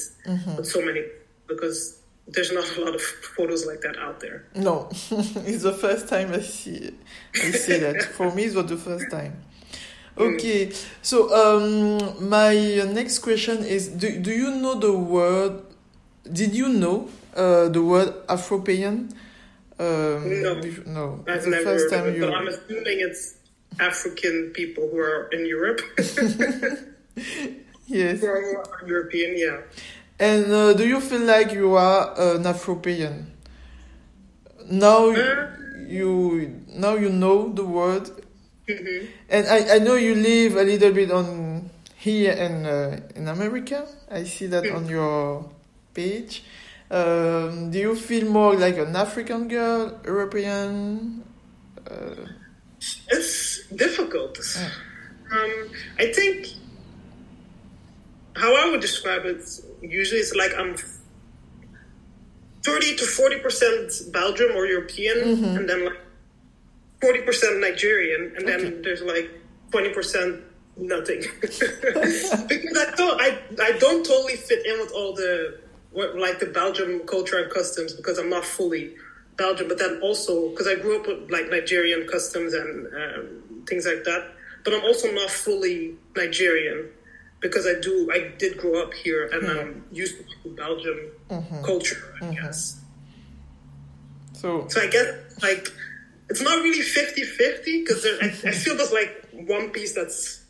with 0.57 0.67
so 0.67 0.85
many 0.85 1.03
because 1.49 2.01
there's 2.27 2.53
not 2.53 2.65
a 2.77 2.85
lot 2.85 2.95
of 2.95 3.03
photos 3.03 3.67
like 3.67 3.81
that 3.83 3.97
out 3.99 4.21
there. 4.21 4.47
No, 4.55 4.89
it's 4.93 5.63
the 5.63 5.73
first 5.73 6.09
time 6.09 6.33
I 6.33 6.41
see 6.41 6.91
I 7.35 7.51
see 7.51 7.79
that. 7.79 8.03
For 8.17 8.35
me, 8.35 8.45
it 8.45 8.55
was 8.55 8.67
the 8.67 8.77
first 8.77 9.11
time. 9.11 9.43
Okay, 10.17 10.71
so 11.03 11.27
um, 11.35 12.29
my 12.29 12.55
next 12.93 13.19
question 13.19 13.65
is: 13.65 13.89
Do 13.89 14.19
do 14.21 14.31
you 14.31 14.51
know 14.55 14.79
the 14.79 14.93
word? 14.97 15.63
Did 16.31 16.55
you 16.55 16.69
know 16.69 17.09
uh, 17.35 17.69
the 17.69 17.83
word 17.83 18.15
Afropean? 18.29 19.11
Um, 19.77 20.43
No. 20.43 20.55
no. 20.87 21.25
I've 21.27 21.43
the 21.43 21.51
never 21.51 21.65
first 21.65 21.91
time 21.91 22.07
it, 22.09 22.21
but. 22.21 22.33
I'm 22.33 22.47
assuming 22.47 23.01
it's 23.01 23.35
African 23.81 24.53
people 24.55 24.89
who 24.89 24.99
are 24.99 25.29
in 25.33 25.47
Europe. 25.47 25.81
Yes. 27.87 28.21
who 28.21 28.27
are 28.27 28.65
European, 28.87 29.37
yeah. 29.37 29.61
And 30.19 30.53
uh, 30.53 30.73
do 30.75 30.87
you 30.87 31.01
feel 31.01 31.23
like 31.23 31.53
you 31.53 31.75
are 31.75 32.15
an 32.37 32.45
Afropean? 32.45 33.27
Now 34.71 35.11
Uh, 35.11 35.51
you 35.89 36.63
now 36.69 36.95
you 36.95 37.11
know 37.11 37.53
the 37.53 37.65
word, 37.65 38.09
mhm. 38.67 39.09
and 39.29 39.47
I, 39.47 39.77
I 39.77 39.79
know 39.79 39.97
you 39.97 40.15
live 40.15 40.57
a 40.57 40.63
little 40.65 40.93
bit 40.93 41.11
on 41.11 41.69
here 41.97 42.33
in 42.33 42.65
uh, 42.65 43.01
in 43.15 43.29
America. 43.29 43.87
I 44.11 44.25
see 44.25 44.47
that 44.47 44.65
on 44.71 44.89
your 44.89 45.51
page. 45.93 46.45
Um, 46.91 47.71
do 47.71 47.79
you 47.79 47.95
feel 47.95 48.31
more 48.31 48.55
like 48.55 48.79
an 48.79 48.95
African 48.97 49.49
girl, 49.49 50.01
European? 50.05 51.25
Uh, 51.91 52.25
It's 53.11 53.67
difficult. 53.75 54.39
Um, 55.33 55.69
I 55.99 56.13
think 56.13 56.47
how 58.37 58.53
I 58.55 58.71
would 58.71 58.81
describe 58.81 59.25
it 59.27 59.43
usually 59.91 60.21
it's 60.21 60.35
like 60.35 60.53
I'm 60.57 60.77
30 62.63 62.97
to 62.97 63.05
40% 63.05 64.13
Belgium 64.13 64.57
or 64.57 64.67
European, 64.67 65.19
and 65.57 65.69
then 65.69 65.85
like 65.85 66.01
40% 67.03 67.61
Nigerian, 67.61 68.33
and 68.37 68.49
then 68.49 68.61
Okay. 68.61 68.81
there's 68.83 69.03
like 69.03 69.31
20% 69.71 70.43
nothing. 70.77 71.21
because 71.41 72.79
I 72.79 72.95
don't, 72.97 73.21
I, 73.21 73.39
I 73.61 73.73
don't 73.79 74.05
totally 74.05 74.37
fit 74.37 74.65
in 74.67 74.79
with 74.81 74.93
all 74.93 75.15
the, 75.15 75.61
what, 75.93 76.17
like 76.17 76.41
the 76.41 76.47
Belgium 76.47 77.01
culture 77.07 77.39
and 77.39 77.53
customs 77.53 77.93
because 77.93 78.19
I'm 78.19 78.31
not 78.31 78.45
fully 78.45 78.95
Belgium, 79.37 79.69
but 79.69 79.79
then 79.79 80.01
also 80.03 80.51
because 80.51 80.67
I 80.67 80.77
grew 80.77 81.01
up 81.01 81.07
with 81.07 81.31
like 81.31 81.51
Nigerian 81.51 82.07
customs 82.09 82.55
and 82.55 82.87
um, 82.95 83.65
things 83.69 83.85
like 83.87 84.05
that. 84.05 84.33
But 84.65 84.73
I'm 84.75 84.85
also 84.85 85.13
not 85.13 85.29
fully 85.31 85.95
Nigerian 86.17 86.89
because 87.45 87.67
I 87.67 87.75
do 87.81 88.11
I 88.11 88.33
did 88.39 88.57
grow 88.57 88.83
up 88.83 88.93
here 88.95 89.29
and 89.33 89.47
I'm 89.47 89.85
used 89.93 90.15
to 90.43 90.49
Belgium 90.63 90.99
culture, 91.63 92.03
I 92.23 92.33
guess. 92.35 92.81
so 94.33 94.67
So 94.69 94.81
I 94.81 94.89
guess 94.89 95.07
like 95.43 95.69
it's 96.31 96.41
not 96.41 96.57
really 96.65 96.81
50-50 96.83 97.85
because 97.85 98.03
I, 98.07 98.27
I 98.49 98.53
feel 98.53 98.75
there's 98.77 98.93
like 98.93 99.13
one 99.47 99.71
piece 99.71 99.93
that's 99.95 100.41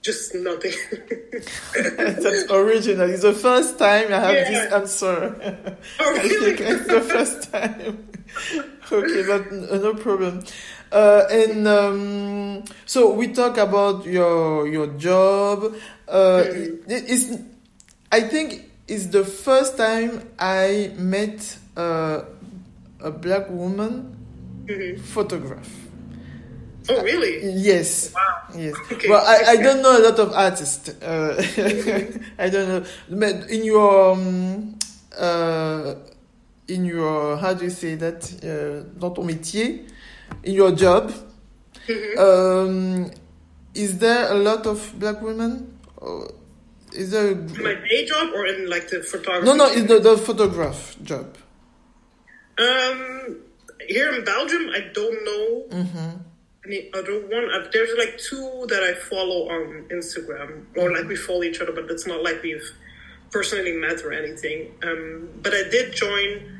just 0.00 0.34
nothing. 0.34 0.72
that's 1.96 2.50
original. 2.50 3.08
It's 3.10 3.22
the 3.22 3.32
first 3.32 3.78
time 3.78 4.12
I 4.12 4.20
have 4.26 4.34
Yeah. 4.34 4.50
this 4.50 4.72
answer. 4.72 5.18
oh, 6.00 6.12
really? 6.22 6.52
it's 6.52 6.86
the 6.86 7.00
first 7.00 7.50
time. 7.50 8.06
okay, 8.92 9.22
but 9.26 9.42
no 9.82 9.94
problem. 9.94 10.44
Uh, 10.92 11.24
and 11.30 11.66
um, 11.66 12.64
so 12.86 13.12
we 13.12 13.32
talk 13.32 13.56
about 13.58 14.04
your 14.06 14.68
your 14.68 14.86
job. 14.98 15.74
Uh, 16.08 16.44
it- 16.46 16.82
it's, 16.86 17.30
I 18.12 18.20
think 18.22 18.70
it's 18.88 19.06
the 19.06 19.24
first 19.24 19.76
time 19.76 20.22
I 20.38 20.92
met 20.98 21.58
uh, 21.76 22.22
a 23.00 23.10
black 23.10 23.50
woman 23.50 24.16
Mhm. 24.66 24.98
photograph. 25.00 25.68
Oh, 26.88 27.02
really? 27.02 27.40
Yes. 27.56 28.12
Wow. 28.14 28.20
Yes. 28.56 28.74
Okay. 28.92 29.08
Well, 29.08 29.24
I, 29.26 29.52
I 29.52 29.56
don't 29.56 29.80
know 29.82 29.96
a 29.98 30.02
lot 30.04 30.18
of 30.18 30.32
artists. 30.32 30.88
Uh, 31.02 31.34
I 32.38 32.48
don't 32.50 32.68
know. 32.68 32.84
But 33.08 33.48
in 33.50 33.64
your 33.64 34.12
um, 34.12 34.78
uh, 35.18 35.94
in 36.68 36.84
your 36.84 37.36
how 37.38 37.54
do 37.54 37.64
you 37.64 37.70
say 37.70 37.94
that 37.96 38.24
uh, 38.44 38.84
dans 39.00 39.10
ton 39.14 39.24
métier, 39.24 39.86
in 40.44 40.52
your 40.54 40.72
job, 40.72 41.10
Mhm. 41.88 42.18
um, 42.18 43.10
is 43.74 43.98
there 43.98 44.30
a 44.30 44.34
lot 44.34 44.66
of 44.66 44.92
black 44.98 45.20
women? 45.22 45.72
Is 46.92 47.10
there? 47.10 47.28
A, 47.28 47.30
In 47.32 47.62
my 47.62 47.74
day 47.88 48.04
job 48.06 48.30
or 48.34 48.46
in 48.46 48.68
like 48.70 48.88
the 48.88 49.02
photography? 49.02 49.46
no, 49.46 49.54
no, 49.56 49.66
it's 49.66 49.88
the, 49.88 49.98
the 50.00 50.16
photograph 50.16 50.96
job. 51.02 51.36
Um, 52.58 53.38
here 53.88 54.14
in 54.14 54.24
Belgium, 54.24 54.70
I 54.72 54.80
don't 54.92 55.24
know 55.24 55.80
hmm 55.82 56.10
any 56.66 56.90
other 56.94 57.20
one. 57.26 57.50
Uh, 57.52 57.68
there's 57.72 57.90
like 57.98 58.16
two 58.16 58.66
that 58.70 58.82
I 58.82 58.94
follow 58.94 59.50
on 59.50 59.86
Instagram, 59.92 60.64
or 60.76 60.92
like 60.96 61.06
we 61.06 61.16
follow 61.16 61.42
each 61.42 61.60
other, 61.60 61.72
but 61.72 61.90
it's 61.90 62.06
not 62.06 62.22
like 62.22 62.42
we've 62.42 62.70
personally 63.30 63.72
met 63.72 64.02
or 64.02 64.12
anything. 64.12 64.72
Um, 64.82 65.28
but 65.42 65.52
I 65.52 65.68
did 65.68 65.92
join 65.94 66.53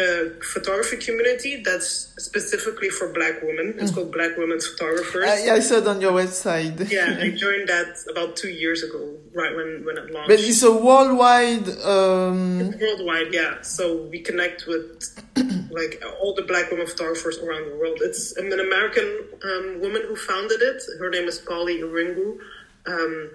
a 0.00 0.30
photography 0.42 0.96
community 0.96 1.62
that's 1.62 2.12
specifically 2.18 2.88
for 2.88 3.12
Black 3.12 3.42
women. 3.42 3.74
It's 3.78 3.92
called 3.92 4.12
Black 4.12 4.36
Women's 4.36 4.66
Photographers. 4.66 5.24
I, 5.24 5.56
I 5.56 5.60
saw 5.60 5.76
it 5.76 5.86
on 5.86 6.00
your 6.00 6.12
website. 6.12 6.90
yeah, 6.98 7.18
I 7.20 7.30
joined 7.44 7.68
that 7.68 7.94
about 8.10 8.36
two 8.36 8.48
years 8.48 8.82
ago, 8.82 9.16
right 9.34 9.54
when 9.54 9.84
when 9.84 9.96
it 9.98 10.10
launched. 10.10 10.28
but 10.28 10.40
it's 10.40 10.62
a 10.62 10.72
worldwide. 10.72 11.68
Um, 11.84 12.70
worldwide 12.80 13.32
yeah 13.32 13.60
so 13.62 14.02
we 14.04 14.20
connect 14.20 14.66
with 14.66 15.04
like 15.70 16.02
all 16.20 16.34
the 16.34 16.42
black 16.42 16.70
women 16.70 16.86
photographers 16.86 17.38
around 17.38 17.68
the 17.70 17.76
world 17.76 17.98
it's 18.00 18.36
an 18.36 18.52
american 18.52 19.08
um, 19.44 19.80
woman 19.80 20.02
who 20.06 20.16
founded 20.16 20.60
it 20.62 20.82
her 20.98 21.10
name 21.10 21.28
is 21.28 21.38
Polly 21.38 21.78
Irungu 21.80 22.38
um, 22.86 23.30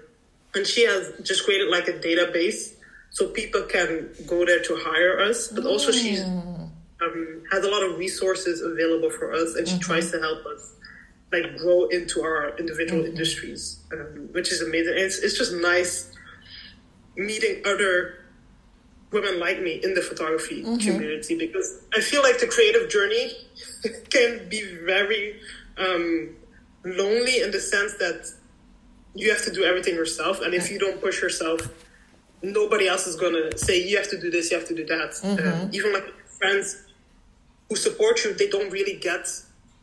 and 0.54 0.66
she 0.66 0.84
has 0.84 1.12
just 1.22 1.44
created 1.44 1.68
like 1.68 1.88
a 1.88 1.92
database 1.92 2.74
so 3.10 3.28
people 3.28 3.62
can 3.62 4.08
go 4.26 4.44
there 4.44 4.62
to 4.62 4.76
hire 4.82 5.20
us 5.20 5.48
but 5.48 5.64
also 5.64 5.90
she's 5.90 6.20
um, 6.22 7.42
has 7.50 7.64
a 7.64 7.68
lot 7.68 7.82
of 7.82 7.98
resources 7.98 8.62
available 8.62 9.10
for 9.10 9.32
us 9.32 9.54
and 9.54 9.68
she 9.68 9.78
tries 9.78 10.10
to 10.10 10.18
help 10.20 10.44
us 10.46 10.72
like 11.32 11.56
grow 11.56 11.86
into 11.88 12.22
our 12.22 12.56
individual 12.58 13.04
industries 13.04 13.80
um, 13.92 14.28
which 14.32 14.52
is 14.52 14.60
amazing. 14.62 14.94
And 14.94 15.02
it's, 15.02 15.18
it's 15.18 15.36
just 15.36 15.52
nice 15.54 16.12
meeting 17.16 17.62
other 17.64 18.24
women 19.12 19.38
like 19.40 19.60
me 19.60 19.80
in 19.82 19.94
the 19.94 20.02
photography 20.02 20.62
community 20.62 21.38
because 21.38 21.80
I 21.94 22.00
feel 22.00 22.22
like 22.22 22.38
the 22.38 22.46
creative 22.46 22.90
journey 22.90 23.32
can 24.10 24.48
be 24.48 24.62
very 24.84 25.40
um, 25.78 26.36
lonely 26.84 27.40
in 27.40 27.50
the 27.50 27.60
sense 27.60 27.94
that 27.94 28.30
you 29.14 29.30
have 29.30 29.42
to 29.44 29.52
do 29.52 29.64
everything 29.64 29.94
yourself, 29.94 30.42
and 30.42 30.52
if 30.52 30.70
you 30.70 30.78
don't 30.78 31.00
push 31.00 31.22
yourself, 31.22 31.60
nobody 32.42 32.86
else 32.88 33.06
is 33.06 33.16
gonna 33.16 33.56
say 33.56 33.86
you 33.86 33.96
have 33.96 34.08
to 34.10 34.20
do 34.20 34.30
this, 34.30 34.50
you 34.50 34.58
have 34.58 34.68
to 34.68 34.74
do 34.74 34.84
that. 34.86 35.18
Um, 35.62 35.70
even 35.72 35.92
like 35.92 36.04
friends 36.28 36.82
who 37.68 37.76
support 37.76 38.24
you, 38.24 38.34
they 38.34 38.48
don't 38.48 38.70
really 38.70 38.96
get 38.96 39.26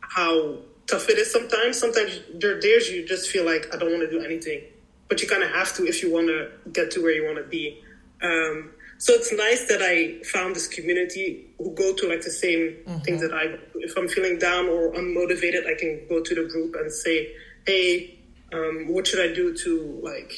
how 0.00 0.58
tough 0.86 1.08
it 1.08 1.18
is 1.18 1.30
sometimes. 1.32 1.78
Sometimes 1.78 2.20
there 2.34 2.58
days 2.60 2.88
you 2.90 3.06
just 3.06 3.30
feel 3.30 3.44
like 3.44 3.66
I 3.74 3.78
don't 3.78 3.90
want 3.90 4.02
to 4.02 4.10
do 4.10 4.24
anything, 4.24 4.62
but 5.08 5.20
you 5.20 5.28
kind 5.28 5.42
of 5.42 5.50
have 5.50 5.74
to 5.76 5.86
if 5.86 6.02
you 6.02 6.12
want 6.12 6.28
to 6.28 6.50
get 6.70 6.90
to 6.92 7.02
where 7.02 7.12
you 7.12 7.24
want 7.24 7.38
to 7.38 7.44
be. 7.44 7.82
Um, 8.22 8.70
so 8.98 9.12
it's 9.12 9.32
nice 9.32 9.66
that 9.68 9.82
I 9.82 10.22
found 10.24 10.54
this 10.54 10.68
community 10.68 11.46
who 11.58 11.72
go 11.72 11.94
to 11.94 12.08
like 12.08 12.22
the 12.22 12.30
same 12.30 12.76
things 13.04 13.20
that 13.20 13.34
I. 13.34 13.58
If 13.74 13.96
I'm 13.98 14.08
feeling 14.08 14.38
down 14.38 14.66
or 14.68 14.92
unmotivated, 14.92 15.66
I 15.66 15.74
can 15.78 16.06
go 16.08 16.22
to 16.22 16.34
the 16.34 16.44
group 16.48 16.74
and 16.76 16.90
say, 16.90 17.34
"Hey, 17.66 18.18
um, 18.52 18.86
what 18.88 19.06
should 19.06 19.20
I 19.20 19.34
do 19.34 19.54
to 19.64 20.00
like 20.02 20.32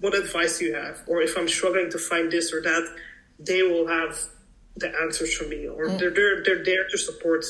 what 0.00 0.14
advice 0.14 0.58
do 0.58 0.66
you 0.66 0.74
have? 0.74 1.02
Or 1.06 1.22
if 1.22 1.36
I'm 1.36 1.48
struggling 1.48 1.90
to 1.90 1.98
find 1.98 2.30
this 2.30 2.52
or 2.52 2.60
that, 2.62 2.96
they 3.38 3.62
will 3.62 3.86
have 3.86 4.18
the 4.76 4.92
answers 5.02 5.34
for 5.34 5.44
me, 5.44 5.66
or 5.66 5.88
they're, 5.88 6.10
they're 6.10 6.42
they're 6.44 6.64
there 6.64 6.86
to 6.88 6.98
support 6.98 7.44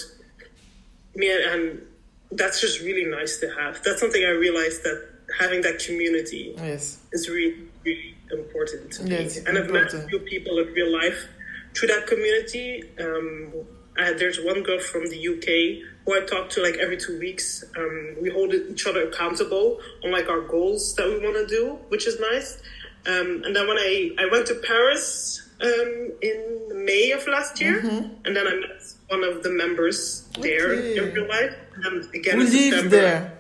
me, 1.15 1.31
and, 1.31 1.45
and 1.45 1.83
that's 2.31 2.61
just 2.61 2.81
really 2.81 3.05
nice 3.05 3.39
to 3.39 3.51
have. 3.51 3.83
That's 3.83 4.01
something 4.01 4.23
I 4.25 4.31
realized 4.31 4.85
that 4.85 5.09
having 5.39 5.63
that 5.63 5.81
community 5.81 6.55
yes. 6.57 7.01
is 7.13 7.29
really 7.29 7.69
really 7.85 8.15
important 8.31 8.93
to 8.93 9.09
Yes, 9.09 9.37
me. 9.37 9.43
And 9.47 9.59
I've 9.59 9.71
met 9.71 9.93
a 9.93 10.07
few 10.09 10.21
people 10.21 10.59
in 10.59 10.67
real 10.73 10.93
life 10.93 11.27
through 11.75 11.89
that 11.89 12.07
community. 12.07 12.83
Um, 13.01 13.53
I, 13.99 14.13
there's 14.13 14.39
one 14.41 14.63
girl 14.63 14.79
from 14.79 15.09
the 15.09 15.29
UK 15.29 15.96
who 16.07 16.15
I 16.17 16.25
talk 16.25 16.49
to 16.51 16.63
like 16.63 16.77
every 16.77 16.97
two 16.97 17.19
weeks. 17.19 17.65
Um, 17.77 18.17
we 18.23 18.31
hold 18.31 18.55
each 18.55 18.87
other 18.87 19.09
accountable 19.09 19.81
on 20.05 20.13
like 20.13 20.29
our 20.29 20.41
goals 20.41 20.95
that 20.95 21.07
we 21.07 21.19
want 21.19 21.37
to 21.37 21.47
do, 21.47 21.79
which 21.89 22.07
is 22.07 22.19
nice. 22.21 22.63
Um, 23.07 23.43
and 23.45 23.55
then 23.55 23.67
when 23.69 23.77
I, 23.79 24.11
I 24.19 24.27
went 24.31 24.47
to 24.47 24.55
Paris 24.55 25.43
um, 25.61 26.13
in 26.23 26.85
May 26.85 27.11
of 27.13 27.27
last 27.27 27.61
year, 27.61 27.79
and 28.25 28.37
then 28.37 28.47
I 28.47 28.55
met 28.55 28.83
one 29.09 29.25
of 29.25 29.43
the 29.43 29.51
members 29.51 30.27
there 30.41 30.71
Okay. 30.73 30.97
in 30.99 31.13
real 31.15 31.29
life. 31.29 31.55
And 31.85 32.05
again 32.15 32.37
Who 32.39 32.47
in 32.47 32.53
lives 32.53 32.71
September, 32.71 32.89
there? 32.97 33.33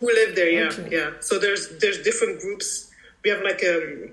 who 0.00 0.06
live 0.06 0.36
there 0.36 0.48
yeah 0.50 0.70
Okay. 0.72 0.88
yeah 0.96 1.10
so 1.20 1.38
there's 1.40 1.76
there's 1.80 1.98
different 2.04 2.40
groups 2.40 2.88
we 3.24 3.30
have 3.30 3.42
like 3.42 3.60
a, 3.64 4.08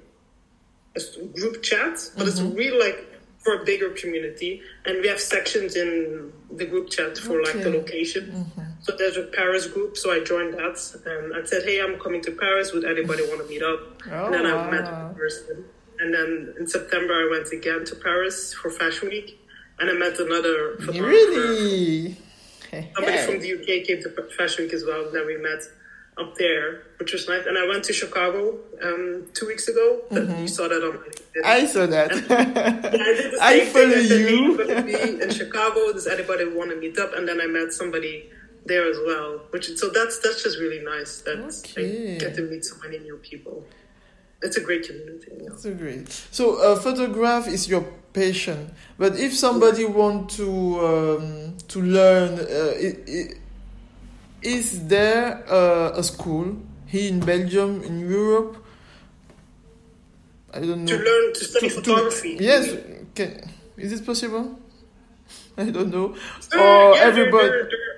a 0.95 0.99
s- 0.99 1.15
group 1.35 1.61
chat 1.61 1.93
but 2.17 2.27
it's 2.27 2.39
Mm-hmm. 2.39 2.55
really 2.55 2.79
like 2.79 3.14
for 3.45 3.61
a 3.61 3.63
bigger 3.63 3.91
community. 3.91 4.61
And 4.85 5.01
we 5.01 5.07
have 5.07 5.19
sections 5.19 5.75
in 5.75 6.33
the 6.51 6.65
group 6.65 6.89
chat 6.89 7.17
for 7.17 7.41
like 7.43 7.53
the 7.53 7.69
Okay. 7.69 7.77
location. 7.77 8.23
Mm-hmm. 8.25 8.61
So 8.81 8.95
there's 8.97 9.17
a 9.17 9.27
paris 9.39 9.65
group 9.67 9.97
so 9.97 10.11
i 10.11 10.19
joined 10.31 10.53
that 10.61 10.77
and 11.11 11.33
i 11.37 11.43
said 11.51 11.61
hey 11.63 11.79
i'm 11.83 11.97
coming 11.99 12.21
to 12.27 12.31
paris. 12.31 12.73
Would 12.73 12.85
anybody 12.85 13.23
want 13.29 13.39
to 13.43 13.47
meet 13.53 13.63
up? 13.63 13.79
Oh, 14.11 14.25
and 14.25 14.33
then 14.33 14.45
i 14.45 14.53
met 14.75 14.85
wow. 14.85 15.05
one 15.07 15.15
person. 15.15 15.63
And 15.99 16.13
then 16.15 16.53
in 16.59 16.67
september 16.67 17.13
i 17.23 17.27
went 17.33 17.47
again 17.59 17.81
to 17.89 17.95
paris 17.95 18.53
for 18.59 18.69
fashion 18.69 19.09
week. 19.09 19.29
And 19.79 19.89
i 19.89 19.93
met 19.93 20.15
another 20.19 20.57
photographer. 20.77 21.07
Really? 21.07 22.17
somebody 22.95 23.17
from 23.27 23.39
the 23.43 23.49
UK 23.57 23.85
came 23.87 23.99
to 24.01 24.09
Fashion 24.37 24.65
Week 24.65 24.73
as 24.73 24.83
well. 24.83 25.09
Then 25.13 25.25
we 25.25 25.37
met 25.37 25.61
up 26.17 26.35
there, 26.35 26.83
which 26.99 27.11
was 27.13 27.27
nice. 27.27 27.45
And 27.45 27.57
I 27.57 27.67
went 27.67 27.83
to 27.85 27.93
Chicago 27.93 28.57
um, 28.81 29.27
two 29.33 29.47
weeks 29.47 29.67
ago. 29.67 30.01
That- 30.11 30.39
You 30.39 30.47
saw 30.47 30.67
that 30.67 30.81
on 30.83 30.93
LinkedIn. 30.93 31.21
Mm-hmm. 31.35 31.45
I 31.45 31.65
saw 31.65 31.85
that. 31.85 32.11
And 32.11 32.31
I 32.31 33.13
did 33.13 33.31
the 33.33 33.37
I 33.41 33.65
follow 33.65 33.89
thing. 33.89 33.99
I 33.99 34.05
said, 34.07 34.21
hey, 34.21 34.29
you. 34.31 34.51
I'm 34.51 34.57
going 34.57 34.75
to 34.75 34.83
be 34.83 35.23
in 35.23 35.29
Chicago. 35.31 35.91
Does 35.93 36.07
anybody 36.07 36.45
want 36.45 36.69
to 36.71 36.77
meet 36.77 36.97
up? 36.97 37.13
And 37.15 37.27
then 37.27 37.41
I 37.41 37.47
met 37.47 37.73
somebody 37.73 38.29
there 38.65 38.89
as 38.89 38.97
well. 39.05 39.41
Which 39.51 39.75
so 39.77 39.89
that's 39.89 40.19
that's 40.19 40.41
just 40.43 40.57
really 40.59 40.81
nice. 40.83 41.21
That 41.21 41.37
Okay. 41.39 42.15
I 42.15 42.17
get 42.17 42.35
to 42.35 42.41
meet 42.43 42.63
so 42.65 42.75
many 42.83 42.99
new 42.99 43.17
people. 43.17 43.65
It's 44.41 44.57
a 44.57 44.61
great 44.61 44.83
community. 44.87 45.31
Yeah. 45.41 45.55
So 45.57 45.73
great. 45.73 46.09
So, 46.31 46.43
uh, 46.61 46.75
photograph 46.79 47.47
is 47.47 47.67
your 47.67 47.83
passion, 48.13 48.73
but 48.97 49.17
if 49.17 49.35
somebody 49.35 49.85
want 49.85 50.29
to 50.31 50.49
um, 50.89 51.57
to 51.69 51.81
learn, 51.81 52.39
uh, 52.39 52.73
i 52.85 52.87
i 53.07 53.19
is 54.45 54.87
there 54.87 55.43
uh, 55.49 55.97
a 55.97 56.03
school 56.03 56.55
here 56.85 57.09
in 57.11 57.19
Belgium, 57.19 57.81
in 57.83 57.99
Europe? 57.99 58.63
I 60.53 60.59
don't 60.59 60.85
know. 60.85 60.97
To 60.97 61.03
learn 61.03 61.33
to 61.33 61.43
study 61.43 61.69
To- 61.69 61.75
to- 61.75 61.81
photography. 61.81 62.37
yes, 62.39 62.63
can, 63.15 63.49
is 63.77 63.91
it 63.91 64.05
possible? 64.05 64.57
I 65.57 65.65
don't 65.69 65.91
know. 65.91 66.15
Uh, 66.53 66.59
or 66.59 66.61
yeah, 66.61 66.93
there- 66.93 67.07
everybody. 67.09 67.47
There, 67.49 67.63
there, 67.63 67.91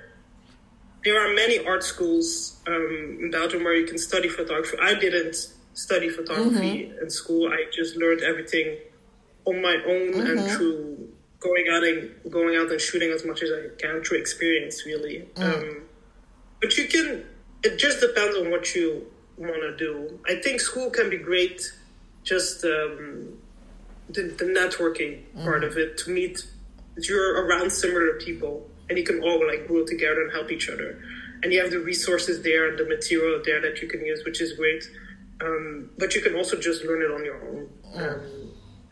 there 1.04 1.18
are 1.30 1.34
many 1.34 1.64
art 1.64 1.84
schools 1.84 2.58
um, 2.66 3.18
in 3.22 3.30
Belgium 3.30 3.62
where 3.64 3.76
you 3.76 3.86
can 3.86 3.98
study 3.98 4.28
photography. 4.28 4.76
I 4.82 4.94
didn't 4.94 5.36
study 5.74 6.08
photography 6.08 6.90
Mm-hmm. 6.90 7.02
in 7.04 7.10
school. 7.10 7.52
I 7.52 7.64
just 7.72 7.96
learned 7.96 8.22
everything 8.22 8.76
on 9.44 9.62
my 9.62 9.76
own 9.86 10.14
and 10.14 10.38
Mm-hmm. 10.40 10.56
through 10.56 11.08
going 11.40 11.66
out 11.70 11.84
and 11.84 12.10
going 12.32 12.56
out 12.56 12.68
and 12.72 12.80
shooting 12.80 13.10
as 13.12 13.24
much 13.24 13.42
as 13.44 13.50
I 13.52 13.68
can 13.80 14.02
through 14.02 14.18
experience, 14.18 14.84
really. 14.84 15.28
Mm. 15.36 15.42
Um, 15.44 15.82
but 16.60 16.76
you 16.76 16.86
can. 16.88 17.24
It 17.64 17.76
just 17.78 18.00
depends 18.00 18.36
on 18.36 18.50
what 18.50 18.74
you 18.74 19.06
want 19.36 19.62
to 19.62 19.76
do. 19.76 20.20
I 20.28 20.36
think 20.36 20.60
school 20.60 20.90
can 20.90 21.10
be 21.10 21.18
great. 21.18 21.60
Just 22.22 22.64
um, 22.64 23.38
the, 24.08 24.22
the 24.22 24.44
networking 24.44 25.22
part 25.44 25.64
of 25.64 25.76
it 25.76 25.96
to 25.98 26.10
meet 26.10 26.44
you're 26.96 27.44
around 27.46 27.70
similar 27.70 28.18
people 28.18 28.68
and 28.88 28.98
you 28.98 29.04
can 29.04 29.22
all 29.22 29.46
like 29.46 29.66
grow 29.68 29.84
together 29.84 30.22
and 30.22 30.32
help 30.32 30.50
each 30.50 30.68
other 30.68 31.00
and 31.42 31.52
you 31.52 31.60
have 31.62 31.70
the 31.70 31.78
resources 31.78 32.42
there 32.42 32.68
and 32.68 32.78
the 32.78 32.84
material 32.84 33.40
there 33.44 33.60
that 33.60 33.80
you 33.80 33.86
can 33.88 34.04
use 34.04 34.22
which 34.24 34.40
is 34.40 34.54
great 34.54 34.82
um, 35.40 35.90
but 35.98 36.14
you 36.14 36.20
can 36.20 36.34
also 36.34 36.58
just 36.58 36.84
learn 36.84 37.02
it 37.02 37.10
on 37.10 37.24
your 37.24 37.40
own 37.48 37.68
um, 37.94 38.20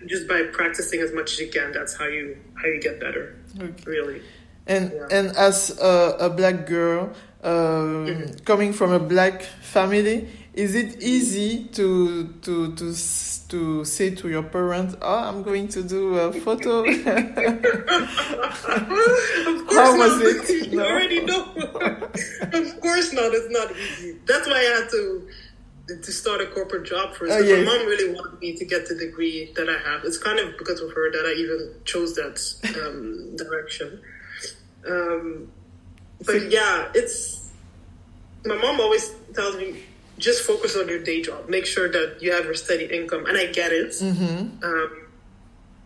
just 0.07 0.29
by 0.29 0.43
practicing 0.53 1.01
as 1.01 1.13
much 1.13 1.33
as 1.33 1.41
you 1.41 1.49
can 1.51 1.73
that's 1.73 1.97
how 1.97 2.07
you 2.07 2.37
how 2.55 2.67
you 2.69 2.81
get 2.81 3.01
better 3.01 3.37
Okay. 3.61 3.83
really 3.87 4.23
And 4.69 4.93
Yeah. 4.93 5.09
and 5.11 5.37
as 5.37 5.77
a, 5.81 6.17
a 6.21 6.31
black 6.31 6.67
girl 6.67 7.13
um, 7.43 8.27
coming 8.45 8.73
from 8.73 8.93
a 8.93 8.99
black 8.99 9.43
family, 9.43 10.29
is 10.55 10.75
it 10.75 11.03
easy 11.03 11.65
to 11.75 12.33
to 12.43 12.75
to 12.77 12.95
to 13.49 13.85
say 13.85 14.11
to 14.15 14.29
your 14.29 14.43
parents, 14.43 14.97
"Oh, 15.03 15.19
I'm 15.29 15.43
going 15.43 15.69
to 15.69 15.83
do 15.83 16.15
a 16.17 16.33
photo"? 16.33 16.85
of 16.85 17.05
course 19.67 19.77
How 19.77 19.97
was 19.99 20.19
not. 20.19 20.27
it? 20.27 20.49
You 20.73 20.79
No. 20.79 20.85
already 20.87 21.21
know. 21.25 21.43
of 22.53 22.81
course 22.81 23.13
not. 23.13 23.33
It's 23.35 23.51
not 23.51 23.77
easy. 23.77 24.17
That's 24.27 24.47
why 24.49 24.59
I 24.59 24.81
had 24.81 24.91
to 24.91 25.29
to 25.89 26.11
start 26.13 26.41
a 26.41 26.47
corporate 26.47 26.85
job 26.85 27.15
first. 27.15 27.33
Oh, 27.33 27.37
because 27.37 27.49
yes. 27.49 27.65
My 27.67 27.77
mom 27.79 27.87
really 27.87 28.13
wanted 28.15 28.41
me 28.41 28.57
to 28.57 28.65
get 28.65 28.89
the 28.89 28.95
degree 28.97 29.53
that 29.55 29.69
I 29.69 29.79
have. 29.89 30.05
It's 30.05 30.19
kind 30.19 30.39
of 30.41 30.57
because 30.59 30.81
of 30.81 30.91
her 30.93 31.11
that 31.13 31.25
I 31.27 31.33
even 31.39 31.75
chose 31.85 32.15
that 32.17 32.41
um, 32.83 33.37
direction. 33.37 34.01
Um, 34.89 35.53
but 36.25 36.51
yeah, 36.51 36.89
it's 36.95 37.51
my 38.45 38.57
mom 38.57 38.81
always 38.81 39.13
tells 39.35 39.57
me 39.57 39.83
just 40.19 40.43
focus 40.45 40.77
on 40.77 40.89
your 40.89 41.03
day 41.03 41.21
job. 41.23 41.49
Make 41.49 41.67
sure 41.67 41.91
that 41.91 42.19
you 42.23 42.33
have 42.33 42.47
a 42.47 42.57
steady 42.57 42.87
income, 42.87 43.27
and 43.27 43.37
I 43.37 43.47
get 43.47 43.73
it. 43.73 43.95
Um, 44.63 45.07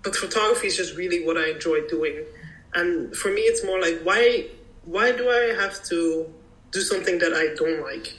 but 0.03 0.15
photography 0.17 0.69
is 0.69 0.77
just 0.77 0.97
really 0.97 1.25
what 1.27 1.37
I 1.37 1.51
enjoy 1.51 1.87
doing. 1.89 2.25
And 2.75 3.15
for 3.17 3.31
me, 3.33 3.43
it's 3.43 3.65
more 3.65 3.81
like 3.81 4.01
why 4.03 4.47
why 4.85 5.13
do 5.13 5.29
I 5.29 5.55
have 5.61 5.83
to 5.85 6.33
do 6.71 6.81
something 6.81 7.19
that 7.19 7.33
I 7.35 7.55
don't 7.57 7.83
like 7.83 8.15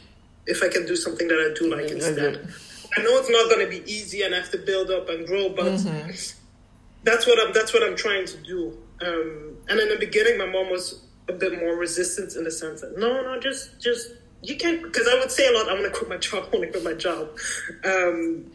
if 0.45 0.62
I 0.62 0.67
can 0.67 0.86
do 0.86 0.95
something 0.95 1.28
that 1.28 1.39
I 1.39 1.58
do 1.58 1.74
like 1.74 1.88
Yeah, 1.89 1.95
instead? 1.95 2.54
I 2.97 3.02
know 3.04 3.17
it's 3.19 3.30
not 3.30 3.50
going 3.50 3.65
to 3.65 3.69
be 3.69 3.89
easy 3.89 4.21
and 4.24 4.36
I 4.36 4.39
have 4.39 4.52
to 4.52 4.58
build 4.58 4.91
up 4.91 5.08
and 5.08 5.26
grow, 5.26 5.47
but 5.50 5.63
that's 7.04 7.26
what 7.26 7.39
I'm 7.39 7.54
that's 7.54 7.74
what 7.74 7.84
I'm 7.84 7.95
trying 7.95 8.26
to 8.26 8.38
do. 8.38 8.78
Um, 9.02 9.58
and 9.69 9.80
in 9.80 9.89
the 9.89 9.97
beginning, 9.97 10.38
my 10.38 10.45
mom 10.45 10.69
was 10.69 11.02
a 11.27 11.34
bit 11.34 11.60
more 11.60 11.75
resistance 11.75 12.36
in 12.36 12.43
the 12.43 12.51
sense 12.51 12.81
that 12.81 12.97
no, 12.97 13.21
no, 13.21 13.39
just 13.39 13.79
just 13.79 14.13
you 14.41 14.57
can't 14.57 14.81
because 14.81 15.07
I 15.07 15.19
would 15.19 15.31
say 15.31 15.47
a 15.47 15.51
lot. 15.51 15.69
I 15.69 15.73
want 15.73 15.86
to 15.86 15.91
quit 15.91 16.10
my 16.10 16.17
job. 16.29 16.49
I 16.51 16.57
want 16.57 16.71
to 16.71 16.79
quit 16.79 16.84
my 16.84 16.93
job. 16.93 17.29
Um, 17.86 18.51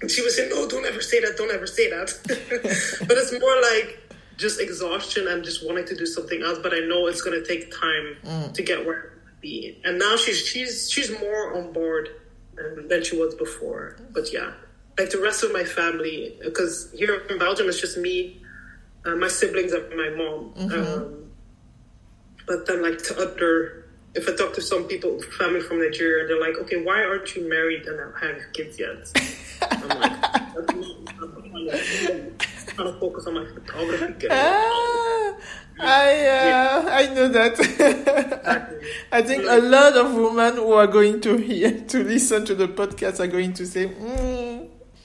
and 0.00 0.10
she 0.10 0.22
would 0.22 0.32
say, 0.32 0.48
no, 0.48 0.66
don't 0.66 0.86
ever 0.86 1.02
say 1.02 1.20
that. 1.20 1.36
Don't 1.36 1.52
ever 1.52 1.66
say 1.66 1.90
that. 1.90 2.10
but 3.06 3.18
it's 3.18 3.32
more 3.38 3.60
like 3.60 4.16
just 4.38 4.58
exhaustion 4.58 5.28
and 5.28 5.44
just 5.44 5.66
wanting 5.66 5.84
to 5.86 5.94
do 5.94 6.06
something 6.06 6.42
else. 6.42 6.58
But 6.62 6.72
I 6.72 6.78
know 6.80 7.06
it's 7.06 7.20
going 7.20 7.38
to 7.40 7.46
take 7.46 7.70
time 7.70 8.52
to 8.54 8.62
get 8.62 8.84
where 8.86 8.96
I 8.96 9.06
want 9.08 9.26
to 9.26 9.40
be. 9.42 9.80
And 9.84 9.98
now 9.98 10.16
she's 10.16 10.38
she's 10.38 10.90
she's 10.90 11.10
more 11.20 11.56
on 11.56 11.72
board 11.72 12.08
um, 12.58 12.88
than 12.88 13.04
she 13.04 13.16
was 13.18 13.34
before. 13.34 13.96
But 14.12 14.32
yeah, 14.32 14.52
like 14.98 15.10
the 15.10 15.20
rest 15.20 15.44
of 15.44 15.52
my 15.52 15.64
family, 15.64 16.38
because 16.42 16.90
here 16.92 17.26
in 17.28 17.38
Belgium 17.38 17.68
it's 17.68 17.80
just 17.80 17.98
me, 17.98 18.40
uh, 19.04 19.16
my 19.16 19.28
siblings, 19.28 19.72
and 19.72 19.88
my 19.90 20.10
mom. 20.10 20.54
Um, 20.72 21.29
but 22.50 22.66
then, 22.66 22.82
like 22.82 22.98
to 23.04 23.14
other, 23.16 23.84
if 24.16 24.28
I 24.28 24.34
talk 24.34 24.52
to 24.54 24.60
some 24.60 24.82
people, 24.92 25.22
family 25.38 25.60
from 25.60 25.78
Nigeria, 25.78 26.26
they're 26.26 26.40
like, 26.40 26.56
"Okay, 26.62 26.82
why 26.82 26.98
aren't 27.04 27.28
you 27.36 27.48
married 27.48 27.86
and 27.86 27.96
have 28.20 28.38
kids 28.52 28.74
yet?" 28.76 28.98
I'm 29.70 29.88
like, 30.02 30.12
I'm 30.56 30.66
trying 30.66 30.82
to- 30.82 31.12
I'm 31.14 32.36
trying 32.74 32.92
to 32.92 32.98
focus 32.98 33.26
on 33.28 33.34
my 33.34 33.46
photography. 33.54 34.26
Ah, 34.30 35.34
I 35.78 36.26
uh, 36.26 36.88
I 37.00 37.14
know 37.14 37.28
that. 37.28 37.52
Exactly. 37.60 38.78
I 39.12 39.22
think 39.22 39.44
a 39.46 39.60
lot 39.60 39.96
of 39.96 40.12
women 40.14 40.56
who 40.56 40.72
are 40.72 40.88
going 40.88 41.20
to 41.22 41.36
hear 41.36 41.70
to 41.92 42.02
listen 42.02 42.44
to 42.46 42.54
the 42.56 42.66
podcast 42.68 43.20
are 43.20 43.26
going 43.36 43.52
to 43.54 43.64
say, 43.66 43.86
mm, 43.86 44.49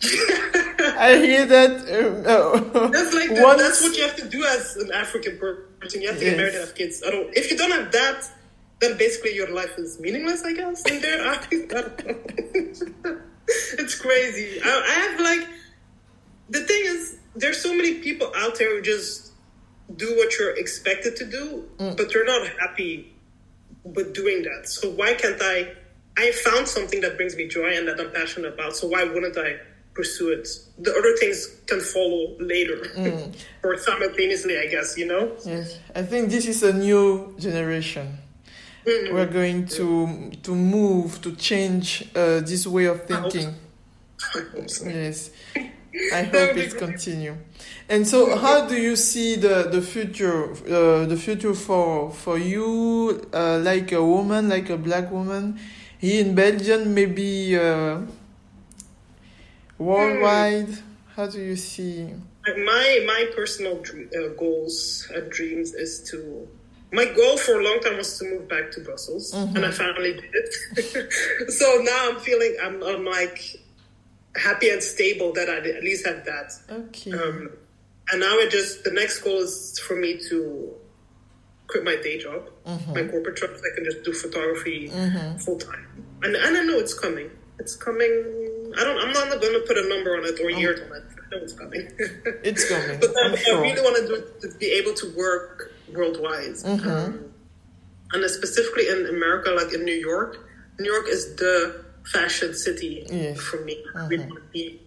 "I 0.07 1.17
hear 1.25 1.45
that." 1.45 1.71
Uh, 2.25 2.89
That's 2.89 3.13
like 3.13 3.29
the, 3.35 3.41
once- 3.41 3.61
that's 3.61 3.81
what 3.81 3.95
you 3.97 4.03
have 4.03 4.15
to 4.17 4.27
do 4.29 4.43
as 4.45 4.75
an 4.77 4.91
African 4.91 5.37
person. 5.37 6.01
You 6.01 6.09
have 6.09 6.19
to 6.19 6.25
Yes. 6.25 6.31
get 6.31 6.37
married 6.37 6.55
and 6.55 6.63
have 6.65 6.75
kids. 6.75 7.03
I 7.05 7.11
don't. 7.11 7.35
If 7.35 7.51
you 7.51 7.57
don't 7.57 7.71
have 7.71 7.91
that, 7.91 8.29
then 8.79 8.97
basically 8.97 9.35
your 9.35 9.49
life 9.53 9.77
is 9.77 9.99
meaningless. 9.99 10.43
I 10.43 10.53
guess. 10.53 10.83
In 10.85 11.01
there, 11.01 11.21
I, 11.27 11.35
it's 13.79 13.95
crazy. 13.95 14.61
I, 14.63 14.69
I 14.69 14.93
have 15.09 15.19
like 15.19 15.47
the 16.49 16.61
thing 16.61 16.83
is, 16.85 17.17
there's 17.35 17.61
so 17.61 17.73
many 17.75 17.95
people 17.95 18.31
out 18.35 18.57
there 18.57 18.75
who 18.75 18.81
just 18.81 19.31
do 19.95 20.15
what 20.17 20.37
you're 20.39 20.55
expected 20.57 21.15
to 21.17 21.25
do, 21.25 21.67
Mm. 21.77 21.97
but 21.97 22.11
they're 22.11 22.25
not 22.25 22.47
happy 22.59 23.13
with 23.83 24.13
doing 24.13 24.43
that. 24.43 24.67
So 24.67 24.89
why 24.91 25.13
can't 25.13 25.41
I? 25.41 25.73
I 26.17 26.31
found 26.31 26.65
something 26.67 27.01
that 27.01 27.17
brings 27.17 27.35
me 27.35 27.45
joy 27.49 27.75
and 27.75 27.87
that 27.89 27.99
I'm 27.99 28.09
passionate 28.11 28.53
about. 28.53 28.73
So 28.75 28.87
why 28.87 29.03
wouldn't 29.03 29.37
I 29.37 29.57
pursue 29.95 30.29
it? 30.33 30.47
The 30.77 30.91
other 30.91 31.15
things 31.17 31.47
can 31.65 31.79
follow 31.81 32.35
later 32.39 32.77
Mm. 32.95 33.33
or 33.63 33.77
simultaneously, 33.77 34.59
I 34.59 34.67
guess. 34.67 34.97
You 34.97 35.07
know. 35.07 35.31
Yes, 35.45 35.79
I 35.95 36.03
think 36.03 36.29
this 36.29 36.45
is 36.45 36.61
a 36.63 36.73
new 36.73 37.33
generation. 37.39 38.17
Mm. 38.85 39.13
We're 39.13 39.33
going 39.41 39.65
to 39.79 40.31
to 40.43 40.51
move 40.53 41.21
to 41.21 41.35
change 41.35 42.07
uh, 42.15 42.41
this 42.41 42.67
way 42.67 42.85
of 42.85 43.05
thinking. 43.05 43.55
I 44.35 44.39
hope 44.53 44.69
so. 44.69 44.85
Yes, 44.87 45.31
I 46.13 46.23
hope 46.23 46.57
it 46.57 46.77
continue. 46.77 47.35
And 47.89 48.07
so, 48.07 48.35
how 48.37 48.67
do 48.67 48.75
you 48.75 48.95
see 48.95 49.35
the 49.35 49.69
the 49.71 49.81
future? 49.81 50.51
Uh, 50.51 51.05
the 51.05 51.17
future 51.17 51.53
for 51.53 52.11
for 52.11 52.37
you, 52.37 53.21
uh, 53.33 53.59
like 53.59 53.91
a 53.91 54.03
woman, 54.03 54.49
like 54.49 54.69
a 54.69 54.77
black 54.77 55.11
woman, 55.11 55.59
here 55.97 56.21
in 56.25 56.35
Belgium, 56.35 56.93
maybe 56.93 57.57
uh, 59.79 59.83
worldwide. 59.83 60.77
How 61.15 61.27
do 61.27 61.39
you 61.39 61.55
see? 61.55 62.13
My 62.47 63.03
my 63.05 63.29
personal 63.35 63.79
uh, 63.79 64.27
goals 64.37 65.07
and 65.13 65.31
dreams 65.31 65.73
is 65.73 66.09
to. 66.11 66.47
My 66.91 67.05
goal 67.05 67.37
for 67.37 67.59
a 67.59 67.63
long 67.63 67.79
time 67.81 67.97
was 67.97 68.17
to 68.19 68.25
move 68.25 68.47
back 68.47 68.71
to 68.71 68.79
Brussels, 68.81 69.33
and 69.33 69.65
I 69.65 69.71
finally 69.71 70.13
did 70.13 70.31
it. 70.33 71.51
so 71.59 71.81
now 71.83 72.09
I'm 72.11 72.19
feeling 72.19 72.55
I'm, 72.63 72.81
I'm 72.83 73.03
like 73.03 73.39
happy 74.35 74.69
and 74.69 74.81
stable 74.81 75.33
that 75.33 75.49
I 75.49 75.57
at 75.57 75.83
least 75.83 76.05
have 76.05 76.23
that. 76.25 76.51
Okay. 76.69 77.11
Um, 77.11 77.49
and 78.11 78.21
now 78.21 78.35
it 78.37 78.51
just 78.51 78.83
the 78.83 78.91
next 78.91 79.19
goal 79.21 79.39
is 79.39 79.79
for 79.79 79.95
me 79.95 80.19
to 80.29 80.73
quit 81.67 81.83
my 81.83 81.95
day 81.95 82.19
job, 82.19 82.49
my 82.65 83.03
corporate 83.07 83.37
job. 83.37 83.49
so 83.55 83.61
I 83.61 83.75
can 83.75 83.83
just 83.83 84.03
do 84.03 84.13
photography 84.13 84.87
full 85.39 85.57
time. 85.57 85.87
And 86.21 86.35
and 86.35 86.55
I 86.57 86.63
know 86.63 86.77
it's 86.77 86.93
coming. 86.97 87.31
It's 87.59 87.75
coming. 87.75 88.51
I 88.77 88.83
don't. 88.83 88.97
I'm 88.99 89.13
not 89.13 89.29
going 89.41 89.53
to 89.53 89.63
put 89.67 89.77
a 89.77 89.87
number 89.87 90.15
on 90.17 90.25
it 90.25 90.39
or 90.39 90.49
a 90.49 90.55
year 90.59 90.73
on 90.73 90.97
it. 90.97 91.03
I 91.25 91.35
know 91.35 91.43
it's 91.43 91.53
coming. 91.53 91.91
It's 92.43 92.69
coming. 92.69 92.99
but 92.99 93.09
I, 93.17 93.25
I'm 93.27 93.33
I 93.33 93.35
sure. 93.37 93.61
really 93.61 93.81
want 93.81 93.95
to 93.97 94.07
do 94.07 94.49
to 94.49 94.57
be 94.57 94.67
able 94.67 94.93
to 94.93 95.13
work 95.15 95.71
worldwide. 95.93 96.55
Um, 96.65 97.31
and 98.13 98.29
specifically 98.29 98.87
in 98.89 99.07
America, 99.07 99.49
like 99.51 99.73
in 99.73 99.83
New 99.83 99.95
York, 100.09 100.37
New 100.79 100.91
York 100.91 101.07
is 101.09 101.35
the 101.37 101.83
fashion 102.05 102.53
city 102.53 103.05
Yes. 103.09 103.39
for 103.39 103.61
me. 103.65 103.83
Really 104.07 104.29
be. 104.53 104.81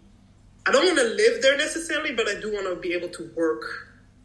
I 0.67 0.71
don't 0.73 0.85
want 0.85 0.99
to 0.99 1.05
live 1.05 1.41
there 1.43 1.57
necessarily, 1.57 2.13
but 2.13 2.29
I 2.29 2.39
do 2.41 2.53
want 2.53 2.67
to 2.69 2.77
be 2.77 2.93
able 2.95 3.09
to 3.09 3.31
work 3.35 3.63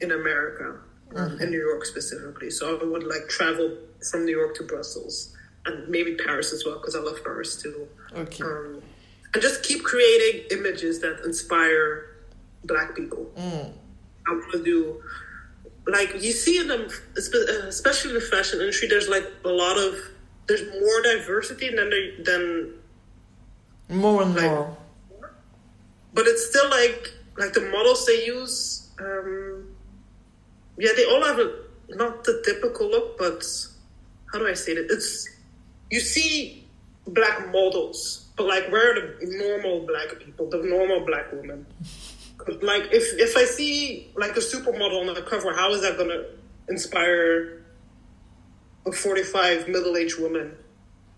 in 0.01 0.11
America, 0.11 0.77
um, 1.15 1.39
in 1.39 1.49
New 1.51 1.59
York 1.69 1.85
specifically. 1.85 2.49
So 2.51 2.77
I 2.79 2.83
would 2.83 3.03
like 3.03 3.29
travel 3.29 3.77
from 4.11 4.25
New 4.25 4.37
York 4.37 4.53
to 4.55 4.63
Brussels 4.63 5.33
and 5.65 5.87
maybe 5.87 6.15
Paris 6.15 6.51
as 6.51 6.65
well 6.65 6.75
because 6.79 6.95
I 6.95 6.99
love 6.99 7.23
Paris 7.23 7.55
too. 7.61 7.87
Okay. 8.13 8.43
Um, 8.43 8.81
and 9.33 9.41
just 9.41 9.63
keep 9.63 9.83
creating 9.83 10.45
images 10.51 10.99
that 11.01 11.21
inspire 11.25 12.09
Black 12.65 12.95
people. 12.95 13.29
I 13.37 14.31
want 14.31 14.51
to 14.53 14.63
do 14.63 15.01
like 15.87 16.13
you 16.21 16.31
see 16.31 16.59
in 16.59 16.67
them, 16.69 16.87
uh, 17.17 17.67
especially 17.67 18.11
in 18.11 18.15
the 18.15 18.21
fashion 18.21 18.59
industry. 18.61 18.87
There's 18.87 19.09
like 19.09 19.25
a 19.43 19.49
lot 19.49 19.77
of 19.77 19.95
there's 20.47 20.63
more 20.79 21.01
diversity 21.03 21.69
than 21.75 21.89
there, 21.89 22.23
than 22.23 22.73
More 23.89 24.21
and 24.23 24.33
like- 24.35 24.45
more. 24.45 24.77
but 26.13 26.25
it's 26.27 26.47
still 26.49 26.69
like 26.69 27.11
like 27.37 27.53
the 27.53 27.61
models 27.69 28.05
they 28.05 28.25
use. 28.25 28.87
Um, 28.99 29.75
yeah, 30.77 30.91
they 30.95 31.05
all 31.05 31.23
have 31.25 31.39
a 31.39 31.51
not 31.89 32.23
the 32.23 32.41
typical 32.45 32.89
look, 32.89 33.17
but 33.17 33.43
how 34.31 34.39
do 34.39 34.47
I 34.47 34.53
say 34.53 34.71
it? 34.73 34.87
It's 34.89 35.27
you 35.91 35.99
see 35.99 36.62
black 37.07 37.51
models, 37.51 38.27
but 38.37 38.47
like 38.47 38.71
where 38.71 38.91
are 38.91 39.17
the 39.19 39.37
normal 39.37 39.85
black 39.85 40.19
people, 40.19 40.49
the 40.49 40.57
normal 40.63 41.05
black 41.05 41.31
women? 41.31 41.65
Like 42.61 42.89
if 42.91 43.05
if 43.19 43.37
I 43.37 43.45
see 43.45 44.11
like 44.17 44.35
a 44.35 44.41
supermodel 44.41 45.07
on 45.07 45.13
the 45.13 45.21
cover, 45.21 45.53
how 45.55 45.71
is 45.71 45.81
that 45.83 45.97
gonna 45.97 46.25
inspire 46.67 47.63
a 48.85 48.91
forty 48.91 49.23
five 49.23 49.69
middle 49.69 49.95
aged 49.95 50.19
woman 50.19 50.57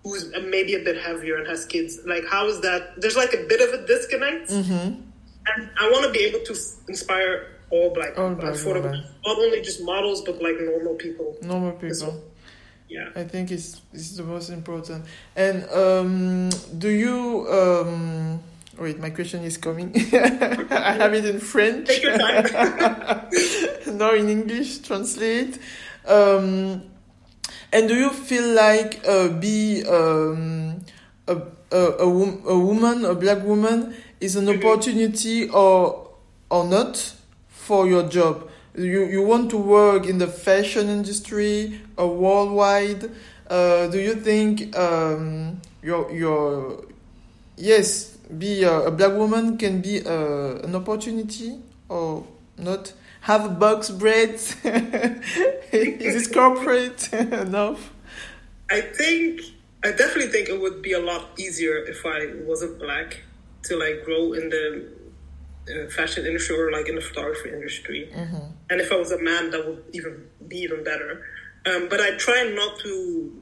who's 0.04 0.30
maybe 0.44 0.76
a 0.76 0.84
bit 0.84 1.02
heavier 1.02 1.38
and 1.38 1.48
has 1.48 1.66
kids? 1.66 2.00
Like 2.06 2.26
how 2.30 2.48
is 2.48 2.62
that? 2.62 3.02
There's 3.02 3.16
like 3.16 3.34
a 3.34 3.44
bit 3.48 3.60
of 3.62 3.80
a 3.80 3.88
disconnect. 3.88 4.52
Mm-hmm. 4.52 5.02
And 5.48 5.70
I 5.80 5.90
want 5.90 6.06
to 6.06 6.12
be 6.12 6.26
able 6.26 6.46
to 6.46 6.54
f- 6.54 6.88
inspire 6.90 7.60
all 7.72 7.92
black 7.92 8.18
All 8.20 8.30
people, 8.36 8.52
black 8.52 8.56
not 9.26 9.38
only 9.40 9.62
just 9.62 9.82
models, 9.82 10.22
but 10.22 10.42
like 10.44 10.56
normal 10.60 10.94
people. 10.96 11.38
Normal 11.42 11.72
people. 11.72 12.24
Yeah. 12.88 13.10
I 13.16 13.24
think 13.24 13.52
it's, 13.52 13.82
it's 13.94 14.16
the 14.16 14.24
most 14.24 14.50
important. 14.50 15.06
And 15.36 15.70
um, 15.70 16.50
do 16.78 16.90
you? 16.90 17.48
Um, 17.50 18.40
wait, 18.78 19.00
my 19.00 19.10
question 19.10 19.44
is 19.44 19.58
coming. 19.58 19.92
I 20.14 20.94
have 20.94 21.14
it 21.14 21.26
in 21.26 21.40
French. 21.40 21.88
Take 21.88 22.04
your 22.04 22.18
time. 22.18 23.28
no, 23.98 24.14
in 24.14 24.30
English, 24.30 24.80
translate. 24.80 25.58
Um, 26.08 26.84
and 27.74 27.88
do 27.88 27.96
you 27.96 28.12
feel 28.12 28.54
like 28.54 29.02
uh, 29.08 29.30
be 29.30 29.84
um, 29.86 30.80
a, 31.28 31.42
a, 31.72 31.78
a, 31.78 32.10
wom 32.10 32.44
a 32.46 32.58
woman, 32.58 33.06
a 33.06 33.16
black 33.16 33.44
woman, 33.44 33.96
is 34.20 34.36
an 34.36 34.46
mm-hmm. 34.46 34.66
opportunity 34.66 35.50
or 35.50 36.10
or 36.50 36.64
not 36.64 37.16
for 37.50 37.88
your 37.88 38.08
job. 38.08 38.50
You 38.78 39.06
you 39.06 39.24
want 39.24 39.50
to 39.52 39.58
work 39.58 40.06
in 40.06 40.18
the 40.18 40.28
fashion 40.28 40.90
industry 40.90 41.80
or 41.98 42.14
worldwide. 42.14 43.10
Uh, 43.50 43.88
do 43.88 44.00
you 44.00 44.16
think 44.16 44.76
um, 44.78 45.62
your 45.82 46.12
your 46.12 46.84
yes 47.56 48.18
be 48.38 48.64
a, 48.64 48.88
a 48.88 48.92
black 48.92 49.14
woman 49.14 49.58
can 49.58 49.82
be 49.82 50.06
uh, 50.06 50.58
an 50.64 50.76
opportunity 50.76 51.60
or 51.88 52.26
not? 52.58 52.94
Have 53.22 53.58
box 53.60 53.90
braids? 53.90 54.56
is 54.64 56.14
this 56.14 56.28
corporate 56.28 57.12
enough? 57.14 57.92
I 58.70 58.82
think 58.82 59.42
I 59.84 59.92
definitely 59.92 60.32
think 60.32 60.50
it 60.50 60.60
would 60.60 60.82
be 60.82 60.94
a 60.94 61.00
lot 61.00 61.30
easier 61.38 61.78
if 61.78 62.06
I 62.06 62.34
wasn't 62.46 62.80
black 62.80 63.22
to 63.64 63.78
like 63.78 64.04
grow 64.04 64.34
in 64.34 64.50
the 64.50 64.88
uh, 65.70 65.90
fashion 65.90 66.26
industry 66.26 66.58
or 66.58 66.72
like 66.72 66.88
in 66.88 66.96
the 66.96 67.02
photography 67.02 67.50
industry. 67.50 68.10
Mm-hmm. 68.14 68.46
And 68.70 68.82
if 68.82 68.92
I 68.92 68.96
was 68.96 69.12
a 69.12 69.22
man, 69.22 69.52
that 69.52 69.66
would 69.66 69.84
even 69.94 70.28
be 70.48 70.58
even 70.58 70.84
better. 70.84 71.26
Um, 71.66 71.88
but 71.90 72.00
I 72.00 72.16
try 72.18 72.44
not 72.56 72.80
to 72.80 73.42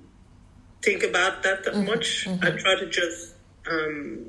think 0.82 1.04
about 1.04 1.44
that 1.44 1.64
that 1.66 1.74
mm-hmm. 1.74 1.86
much. 1.88 2.26
Mm-hmm. 2.26 2.46
I 2.46 2.52
try 2.52 2.80
to 2.80 2.90
just 2.90 3.36
um, 3.70 4.26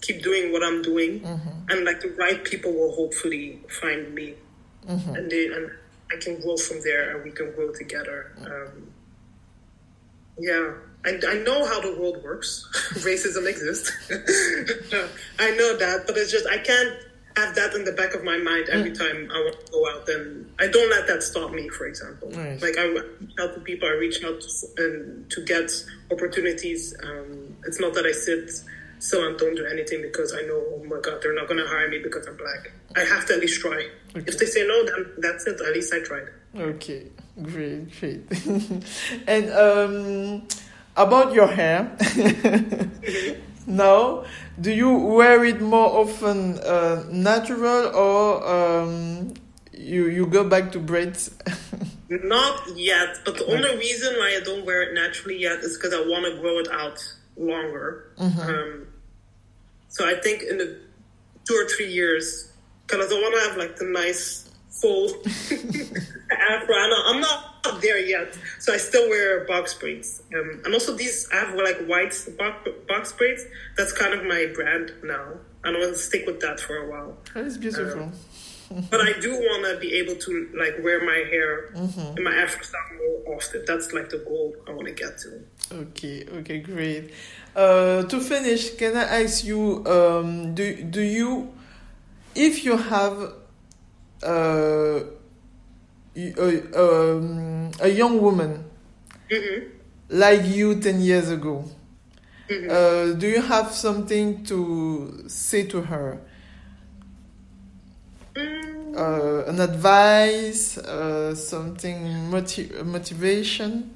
keep 0.00 0.22
doing 0.22 0.52
what 0.52 0.62
I'm 0.62 0.82
doing, 0.82 1.20
mm-hmm. 1.20 1.70
and 1.70 1.84
like 1.84 2.00
the 2.00 2.10
right 2.10 2.42
people 2.44 2.72
will 2.72 2.94
hopefully 2.94 3.60
find 3.68 4.14
me, 4.14 4.34
mm-hmm. 4.86 5.14
and 5.14 5.30
they 5.30 5.46
and 5.46 5.70
I 6.12 6.16
can 6.20 6.40
grow 6.40 6.56
from 6.56 6.80
there, 6.82 7.14
and 7.14 7.24
we 7.24 7.30
can 7.30 7.52
grow 7.52 7.72
together. 7.72 8.32
Um, 8.44 8.92
yeah. 10.38 10.74
I, 11.06 11.20
I 11.28 11.34
know 11.40 11.66
how 11.66 11.82
the 11.82 12.00
world 12.00 12.22
works. 12.24 12.66
Racism 13.04 13.46
exists. 13.46 13.92
I 15.38 15.50
know 15.50 15.76
that, 15.76 16.04
but 16.06 16.16
it's 16.16 16.32
just 16.32 16.46
I 16.46 16.56
can't 16.56 16.96
have 17.36 17.54
that 17.56 17.74
in 17.74 17.84
the 17.84 17.92
back 17.92 18.14
of 18.14 18.22
my 18.22 18.38
mind 18.38 18.68
every 18.68 18.92
mm. 18.92 18.98
time 18.98 19.30
I 19.32 19.38
want 19.40 19.66
to 19.66 19.72
go 19.72 19.88
out. 19.90 20.08
And 20.08 20.52
I 20.60 20.68
don't 20.68 20.90
let 20.90 21.06
that 21.08 21.22
stop 21.22 21.52
me. 21.52 21.68
For 21.68 21.86
example, 21.86 22.30
nice. 22.30 22.62
like 22.62 22.78
I 22.78 22.84
reach 22.84 23.32
out 23.40 23.54
to 23.54 23.60
people, 23.60 23.88
I 23.88 23.92
reach 23.92 24.22
out 24.24 24.40
to, 24.40 24.48
and 24.78 25.30
to 25.30 25.44
get 25.44 25.70
opportunities. 26.12 26.94
Um, 27.02 27.56
it's 27.66 27.80
not 27.80 27.94
that 27.94 28.06
I 28.06 28.12
sit 28.12 28.50
still 28.98 29.26
and 29.26 29.38
don't 29.38 29.54
do 29.54 29.66
anything 29.66 30.02
because 30.02 30.32
I 30.32 30.42
know, 30.42 30.62
oh 30.74 30.84
my 30.84 31.00
god, 31.00 31.20
they're 31.22 31.34
not 31.34 31.48
going 31.48 31.58
to 31.58 31.66
hire 31.66 31.88
me 31.88 31.98
because 32.02 32.26
I'm 32.26 32.36
black. 32.36 32.72
I 32.96 33.00
have 33.00 33.26
to 33.26 33.34
at 33.34 33.40
least 33.40 33.60
try. 33.60 33.88
Okay. 34.10 34.24
If 34.26 34.38
they 34.38 34.46
say 34.46 34.66
no, 34.66 34.84
then 34.84 35.12
that's 35.18 35.46
it. 35.46 35.60
At 35.60 35.72
least 35.74 35.92
I 35.92 36.00
tried. 36.00 36.28
Okay, 36.56 37.10
great, 37.42 37.90
great. 37.98 38.22
and 39.26 39.50
um, 39.50 40.48
about 40.96 41.34
your 41.34 41.48
hair. 41.48 41.96
now, 43.66 44.24
do 44.60 44.70
you 44.72 44.92
wear 44.92 45.44
it 45.44 45.60
more 45.60 46.00
often 46.00 46.58
uh, 46.58 47.04
natural 47.10 47.94
or 47.94 48.46
um, 48.46 49.34
you 49.72 50.08
you 50.08 50.26
go 50.26 50.48
back 50.48 50.72
to 50.72 50.78
braids? 50.78 51.30
Not 52.08 52.76
yet, 52.76 53.20
but 53.24 53.38
the 53.38 53.46
only 53.46 53.76
reason 53.76 54.14
why 54.18 54.38
I 54.40 54.44
don't 54.44 54.64
wear 54.66 54.82
it 54.82 54.94
naturally 54.94 55.38
yet 55.38 55.58
is 55.60 55.76
because 55.76 55.94
I 55.94 56.00
want 56.00 56.26
to 56.26 56.40
grow 56.40 56.58
it 56.58 56.68
out 56.70 56.98
longer. 57.36 58.12
Mm-hmm. 58.18 58.40
Um, 58.40 58.86
so 59.88 60.08
I 60.08 60.20
think 60.20 60.42
in 60.42 60.58
the 60.58 60.78
two 61.46 61.54
or 61.54 61.68
three 61.68 61.90
years, 61.90 62.52
because 62.86 63.10
I 63.10 63.14
want 63.14 63.34
to 63.34 63.48
have 63.48 63.56
like 63.56 63.76
the 63.76 63.86
nice 63.86 64.50
full 64.80 65.08
afro. 66.30 66.74
I'm 66.76 67.20
not 67.20 67.43
there 67.84 68.00
yet, 68.14 68.28
so 68.58 68.68
I 68.76 68.78
still 68.88 69.06
wear 69.08 69.44
box 69.52 69.74
braids. 69.80 70.22
Um, 70.36 70.48
and 70.64 70.70
also 70.76 70.90
these, 71.02 71.28
I 71.32 71.36
have 71.42 71.54
like 71.68 71.78
white 71.92 72.14
box 72.90 73.12
braids. 73.18 73.42
That's 73.76 73.92
kind 73.92 74.12
of 74.16 74.20
my 74.34 74.42
brand 74.56 74.86
now. 75.14 75.26
And 75.62 75.76
I 75.76 75.80
want 75.80 75.94
to 75.98 76.02
stick 76.10 76.26
with 76.26 76.40
that 76.40 76.60
for 76.60 76.76
a 76.84 76.86
while. 76.90 77.16
That 77.34 77.44
is 77.50 77.56
beautiful. 77.56 78.02
Um, 78.02 78.12
but 78.90 79.00
I 79.00 79.12
do 79.20 79.32
want 79.48 79.62
to 79.70 79.78
be 79.78 79.90
able 80.00 80.16
to 80.26 80.32
like 80.62 80.76
wear 80.82 80.98
my 81.04 81.20
hair 81.32 81.50
mm-hmm. 81.74 82.18
in 82.18 82.24
my 82.24 82.34
Afro 82.42 82.62
style 82.62 82.80
more 82.98 83.36
often. 83.36 83.64
That's 83.66 83.92
like 83.92 84.08
the 84.10 84.18
goal 84.18 84.56
I 84.66 84.72
want 84.72 84.88
to 84.88 84.94
get 84.94 85.18
to. 85.24 85.30
Okay, 85.72 86.26
okay, 86.38 86.58
great. 86.58 87.12
Uh, 87.54 88.02
to 88.04 88.20
finish, 88.20 88.74
can 88.76 88.96
I 88.96 89.22
ask 89.22 89.44
you, 89.44 89.84
um, 89.86 90.54
do 90.54 90.82
do 90.84 91.02
you, 91.18 91.52
if 92.34 92.64
you 92.64 92.76
have 92.76 93.16
uh, 94.22 95.00
a, 96.16 97.16
um, 97.16 97.70
a 97.80 97.88
young 97.88 98.20
woman 98.20 98.64
mm-hmm. 99.30 99.68
like 100.08 100.44
you 100.46 100.80
10 100.80 101.00
years 101.00 101.30
ago, 101.30 101.64
mm-hmm. 102.48 102.70
uh, 102.70 103.18
do 103.18 103.28
you 103.28 103.42
have 103.42 103.72
something 103.72 104.44
to 104.44 105.24
say 105.26 105.64
to 105.66 105.82
her? 105.82 106.20
Mm. 108.34 108.96
Uh, 108.96 109.48
an 109.48 109.60
advice, 109.60 110.78
uh, 110.78 111.34
something 111.34 112.30
motiv- 112.30 112.84
motivation, 112.84 113.94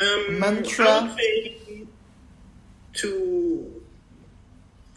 um, 0.00 0.38
mantra? 0.38 1.16
to 2.94 3.82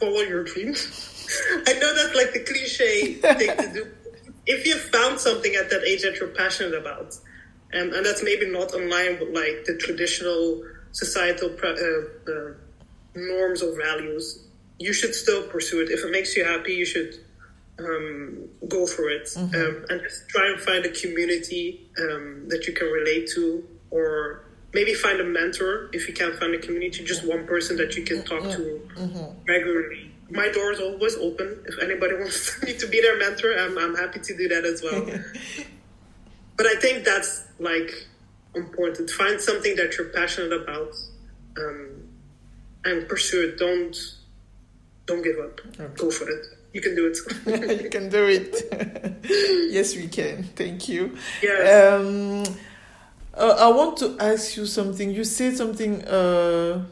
follow 0.00 0.22
your 0.22 0.42
dreams. 0.42 1.28
I 1.66 1.72
know 1.74 1.94
that's 1.94 2.14
like 2.16 2.32
the 2.32 2.40
cliche 2.40 3.14
thing 3.14 3.56
to 3.56 3.72
do 3.72 3.86
if 4.46 4.66
you 4.66 4.76
found 4.76 5.20
something 5.20 5.54
at 5.54 5.70
that 5.70 5.84
age 5.84 6.02
that 6.02 6.16
you're 6.16 6.28
passionate 6.28 6.74
about, 6.74 7.16
and, 7.72 7.92
and 7.92 8.04
that's 8.04 8.22
maybe 8.22 8.50
not 8.50 8.74
in 8.74 8.90
line 8.90 9.18
with 9.18 9.34
like 9.34 9.64
the 9.64 9.76
traditional 9.78 10.62
societal 10.92 11.50
uh, 11.62 12.30
uh, 12.30 12.52
norms 13.14 13.62
or 13.62 13.76
values, 13.80 14.44
you 14.78 14.92
should 14.92 15.14
still 15.14 15.46
pursue 15.48 15.80
it. 15.80 15.90
If 15.90 16.04
it 16.04 16.10
makes 16.10 16.36
you 16.36 16.44
happy, 16.44 16.74
you 16.74 16.84
should 16.84 17.14
um, 17.78 18.48
go 18.68 18.86
for 18.86 19.08
it 19.08 19.24
mm-hmm. 19.24 19.54
um, 19.54 19.86
and 19.88 20.02
just 20.02 20.28
try 20.28 20.50
and 20.50 20.60
find 20.60 20.84
a 20.84 20.90
community 20.90 21.88
um, 21.98 22.44
that 22.48 22.66
you 22.66 22.72
can 22.74 22.88
relate 22.88 23.30
to, 23.34 23.66
or 23.90 24.44
maybe 24.74 24.92
find 24.94 25.20
a 25.20 25.24
mentor 25.24 25.88
if 25.92 26.08
you 26.08 26.14
can't 26.14 26.34
find 26.38 26.54
a 26.54 26.58
community, 26.58 27.04
just 27.04 27.26
one 27.26 27.46
person 27.46 27.76
that 27.76 27.96
you 27.96 28.04
can 28.04 28.22
talk 28.24 28.42
to 28.42 28.80
mm-hmm. 28.96 29.44
regularly 29.48 30.11
my 30.32 30.48
door 30.50 30.72
is 30.72 30.80
always 30.80 31.16
open. 31.16 31.62
If 31.66 31.82
anybody 31.82 32.14
wants 32.18 32.62
me 32.62 32.76
to 32.78 32.86
be 32.86 33.00
their 33.00 33.18
mentor, 33.18 33.52
I'm, 33.58 33.78
I'm 33.78 33.94
happy 33.94 34.20
to 34.20 34.36
do 34.36 34.48
that 34.48 34.64
as 34.64 34.82
well. 34.82 35.04
but 36.56 36.66
I 36.66 36.74
think 36.76 37.04
that's 37.04 37.44
like 37.58 38.08
important. 38.54 39.10
Find 39.10 39.40
something 39.40 39.76
that 39.76 39.96
you're 39.96 40.08
passionate 40.08 40.52
about 40.52 40.94
um, 41.58 42.08
and 42.84 43.08
pursue 43.08 43.48
it. 43.48 43.58
Don't 43.58 43.96
don't 45.06 45.22
give 45.22 45.38
up. 45.38 45.60
Okay. 45.78 45.94
Go 45.96 46.10
for 46.10 46.28
it. 46.28 46.46
You 46.72 46.80
can 46.80 46.94
do 46.94 47.12
it. 47.12 47.82
you 47.82 47.90
can 47.90 48.08
do 48.08 48.26
it. 48.28 49.22
yes, 49.70 49.94
we 49.94 50.08
can. 50.08 50.44
Thank 50.44 50.88
you. 50.88 51.18
Yes. 51.42 51.92
Um, 51.92 52.44
uh, 53.34 53.56
I 53.58 53.68
want 53.68 53.98
to 53.98 54.16
ask 54.18 54.56
you 54.56 54.64
something. 54.64 55.10
You 55.10 55.24
said 55.24 55.56
something. 55.56 56.02
Uh, 56.04 56.84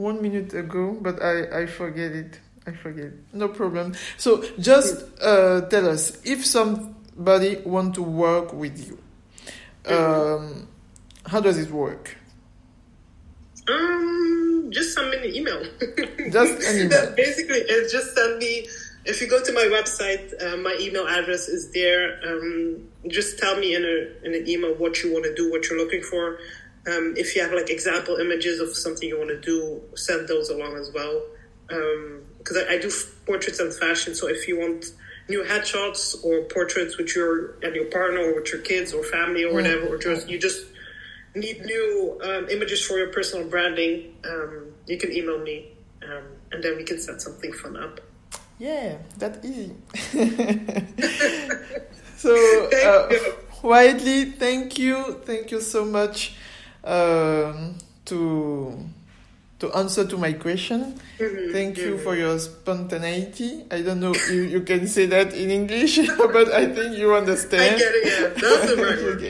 one 0.00 0.22
minute 0.22 0.54
ago, 0.54 0.96
but 1.00 1.22
I, 1.22 1.62
I 1.62 1.66
forget 1.66 2.12
it. 2.12 2.40
I 2.66 2.72
forget. 2.72 3.12
No 3.32 3.48
problem. 3.48 3.94
So 4.16 4.42
just 4.58 5.04
uh, 5.20 5.62
tell 5.62 5.88
us 5.88 6.20
if 6.24 6.44
somebody 6.44 7.56
want 7.64 7.94
to 7.94 8.02
work 8.02 8.52
with 8.52 8.86
you. 8.86 8.98
Um, 9.86 10.68
how 11.26 11.40
does 11.40 11.58
it 11.58 11.70
work? 11.70 12.16
Um, 13.68 14.70
just 14.72 14.94
send 14.94 15.10
me 15.10 15.16
an 15.18 15.34
email. 15.34 15.62
just 16.32 16.68
an 16.68 16.80
email. 16.86 17.12
Basically, 17.14 17.58
it's 17.58 17.92
just 17.92 18.14
send 18.14 18.38
me. 18.38 18.66
If 19.06 19.20
you 19.22 19.28
go 19.28 19.42
to 19.42 19.52
my 19.52 19.64
website, 19.64 20.30
uh, 20.42 20.58
my 20.58 20.76
email 20.78 21.06
address 21.06 21.48
is 21.48 21.72
there. 21.72 22.20
Um, 22.26 22.86
just 23.08 23.38
tell 23.38 23.58
me 23.58 23.74
in 23.74 23.82
a 23.84 24.26
in 24.26 24.34
an 24.34 24.48
email 24.48 24.74
what 24.74 25.02
you 25.02 25.12
want 25.12 25.24
to 25.24 25.34
do, 25.34 25.50
what 25.50 25.68
you're 25.68 25.78
looking 25.78 26.02
for. 26.02 26.38
Um, 26.86 27.14
if 27.16 27.36
you 27.36 27.42
have 27.42 27.52
like 27.52 27.68
example 27.68 28.16
images 28.16 28.58
of 28.58 28.74
something 28.74 29.06
you 29.06 29.18
want 29.18 29.30
to 29.30 29.40
do, 29.40 29.82
send 29.96 30.28
those 30.28 30.48
along 30.48 30.76
as 30.76 30.90
well. 30.94 31.22
Because 31.66 32.56
um, 32.56 32.64
I, 32.68 32.74
I, 32.74 32.78
do 32.78 32.90
portraits 33.26 33.60
and 33.60 33.72
fashion, 33.72 34.14
so 34.14 34.28
if 34.28 34.48
you 34.48 34.58
want 34.58 34.86
new 35.28 35.44
headshots 35.44 36.24
or 36.24 36.42
portraits 36.44 36.96
with 36.96 37.14
your 37.14 37.56
and 37.62 37.76
your 37.76 37.84
partner 37.84 38.20
or 38.20 38.34
with 38.36 38.50
your 38.50 38.62
kids 38.62 38.94
or 38.94 39.04
family 39.04 39.44
or 39.44 39.52
whatever, 39.52 39.86
or 39.86 39.98
just 39.98 40.28
you 40.28 40.38
just 40.38 40.66
need 41.34 41.64
new 41.64 42.18
um, 42.24 42.48
images 42.48 42.84
for 42.84 42.98
your 42.98 43.08
personal 43.08 43.46
branding, 43.46 44.16
um, 44.24 44.72
you 44.86 44.96
can 44.96 45.12
email 45.12 45.38
me, 45.38 45.68
um, 46.02 46.24
and 46.50 46.64
then 46.64 46.76
we 46.76 46.82
can 46.82 46.98
set 46.98 47.20
something 47.20 47.52
fun 47.52 47.76
up. 47.76 48.00
Yeah, 48.58 48.96
that 49.18 49.44
easy. 49.44 49.74
so, 52.16 52.68
uh, 52.84 53.08
Whitley, 53.62 54.32
thank 54.32 54.78
you, 54.78 55.20
thank 55.24 55.50
you 55.50 55.60
so 55.60 55.84
much 55.84 56.34
um, 56.84 57.76
to 58.06 58.90
to 59.60 59.70
answer 59.76 60.06
to 60.06 60.16
my 60.16 60.32
question. 60.32 60.98
Mm-hmm. 61.18 61.52
Thank 61.52 61.76
you 61.76 61.98
for 61.98 62.16
your 62.16 62.38
spontaneity. 62.38 63.64
I 63.70 63.82
don't 63.82 64.00
know 64.00 64.12
if 64.14 64.30
you 64.30 64.62
can 64.62 64.88
say 64.88 65.06
that 65.06 65.34
in 65.34 65.50
English, 65.50 65.98
but 66.16 66.50
I 66.52 66.72
think 66.72 66.96
you 66.96 67.14
understand. 67.14 67.76
I 67.76 67.78
get 67.78 67.94
it. 67.94 68.04
Yeah, 68.06 68.28
that's 68.40 68.74
the 68.74 68.82
right 68.82 68.98
word. 69.04 69.22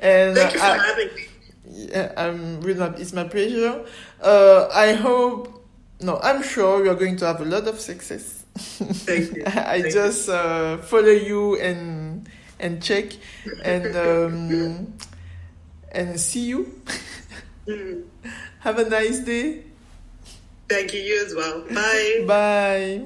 And 0.00 0.36
thank 0.36 0.52
you 0.52 0.58
for 0.60 0.66
I, 0.66 0.86
having 0.86 1.14
me. 1.14 1.26
Yeah, 1.68 2.12
I'm 2.16 2.60
really 2.60 3.00
it's 3.00 3.12
my 3.12 3.24
pleasure. 3.24 3.84
Uh, 4.20 4.68
I 4.72 4.92
hope, 4.92 5.64
no, 6.00 6.20
I'm 6.22 6.42
sure 6.42 6.84
you 6.84 6.90
are 6.90 6.94
going 6.94 7.16
to 7.16 7.26
have 7.26 7.40
a 7.40 7.44
lot 7.44 7.66
of 7.66 7.80
success. 7.80 8.44
Thank 8.56 9.36
you. 9.36 9.42
I 9.46 9.82
Thank 9.82 9.92
just 9.92 10.28
uh, 10.28 10.78
follow 10.78 11.08
you 11.08 11.56
and 11.60 12.28
and 12.58 12.82
check 12.82 13.12
and 13.62 13.96
um, 13.96 14.94
and 15.96 16.18
see 16.18 16.48
you. 16.48 16.66
Mm. 17.66 18.04
Have 18.60 18.78
a 18.78 18.88
nice 18.88 19.24
day. 19.24 19.64
Thank 20.68 20.94
you, 20.94 21.00
you 21.00 21.20
as 21.26 21.34
well. 21.34 21.64
Bye. 21.68 22.24
Bye. 22.28 23.04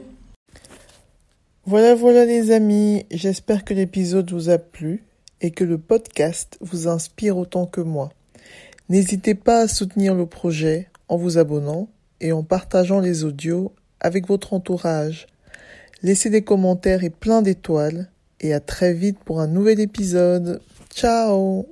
Voilà, 1.65 1.95
voilà 1.95 2.27
les 2.27 2.51
amis, 2.51 3.07
j'espère 3.11 3.65
que 3.65 3.73
l'épisode 3.73 4.31
vous 4.31 4.51
a 4.51 4.59
plu 4.59 5.03
et 5.41 5.51
que 5.51 5.65
le 5.65 5.79
podcast 5.79 6.59
vous 6.61 6.89
inspire 6.89 7.39
autant 7.39 7.65
que 7.65 7.81
moi. 7.81 8.11
N'hésitez 8.91 9.35
pas 9.35 9.61
à 9.61 9.69
soutenir 9.69 10.15
le 10.15 10.27
projet 10.27 10.89
en 11.09 11.17
vous 11.17 11.39
abonnant 11.39 11.89
et 12.21 12.33
en 12.33 12.43
partageant 12.43 13.01
les 13.01 13.25
audios 13.25 13.73
avec 14.01 14.27
votre 14.27 14.53
entourage. 14.53 15.27
Laissez 16.03 16.29
des 16.29 16.43
commentaires 16.43 17.05
et 17.05 17.11
plein 17.11 17.41
d'étoiles 17.41 18.11
et 18.41 18.53
à 18.53 18.61
très 18.61 18.93
vite 18.93 19.19
pour 19.25 19.41
un 19.41 19.47
nouvel 19.47 19.81
épisode. 19.81 20.61
Ciao 20.95 21.67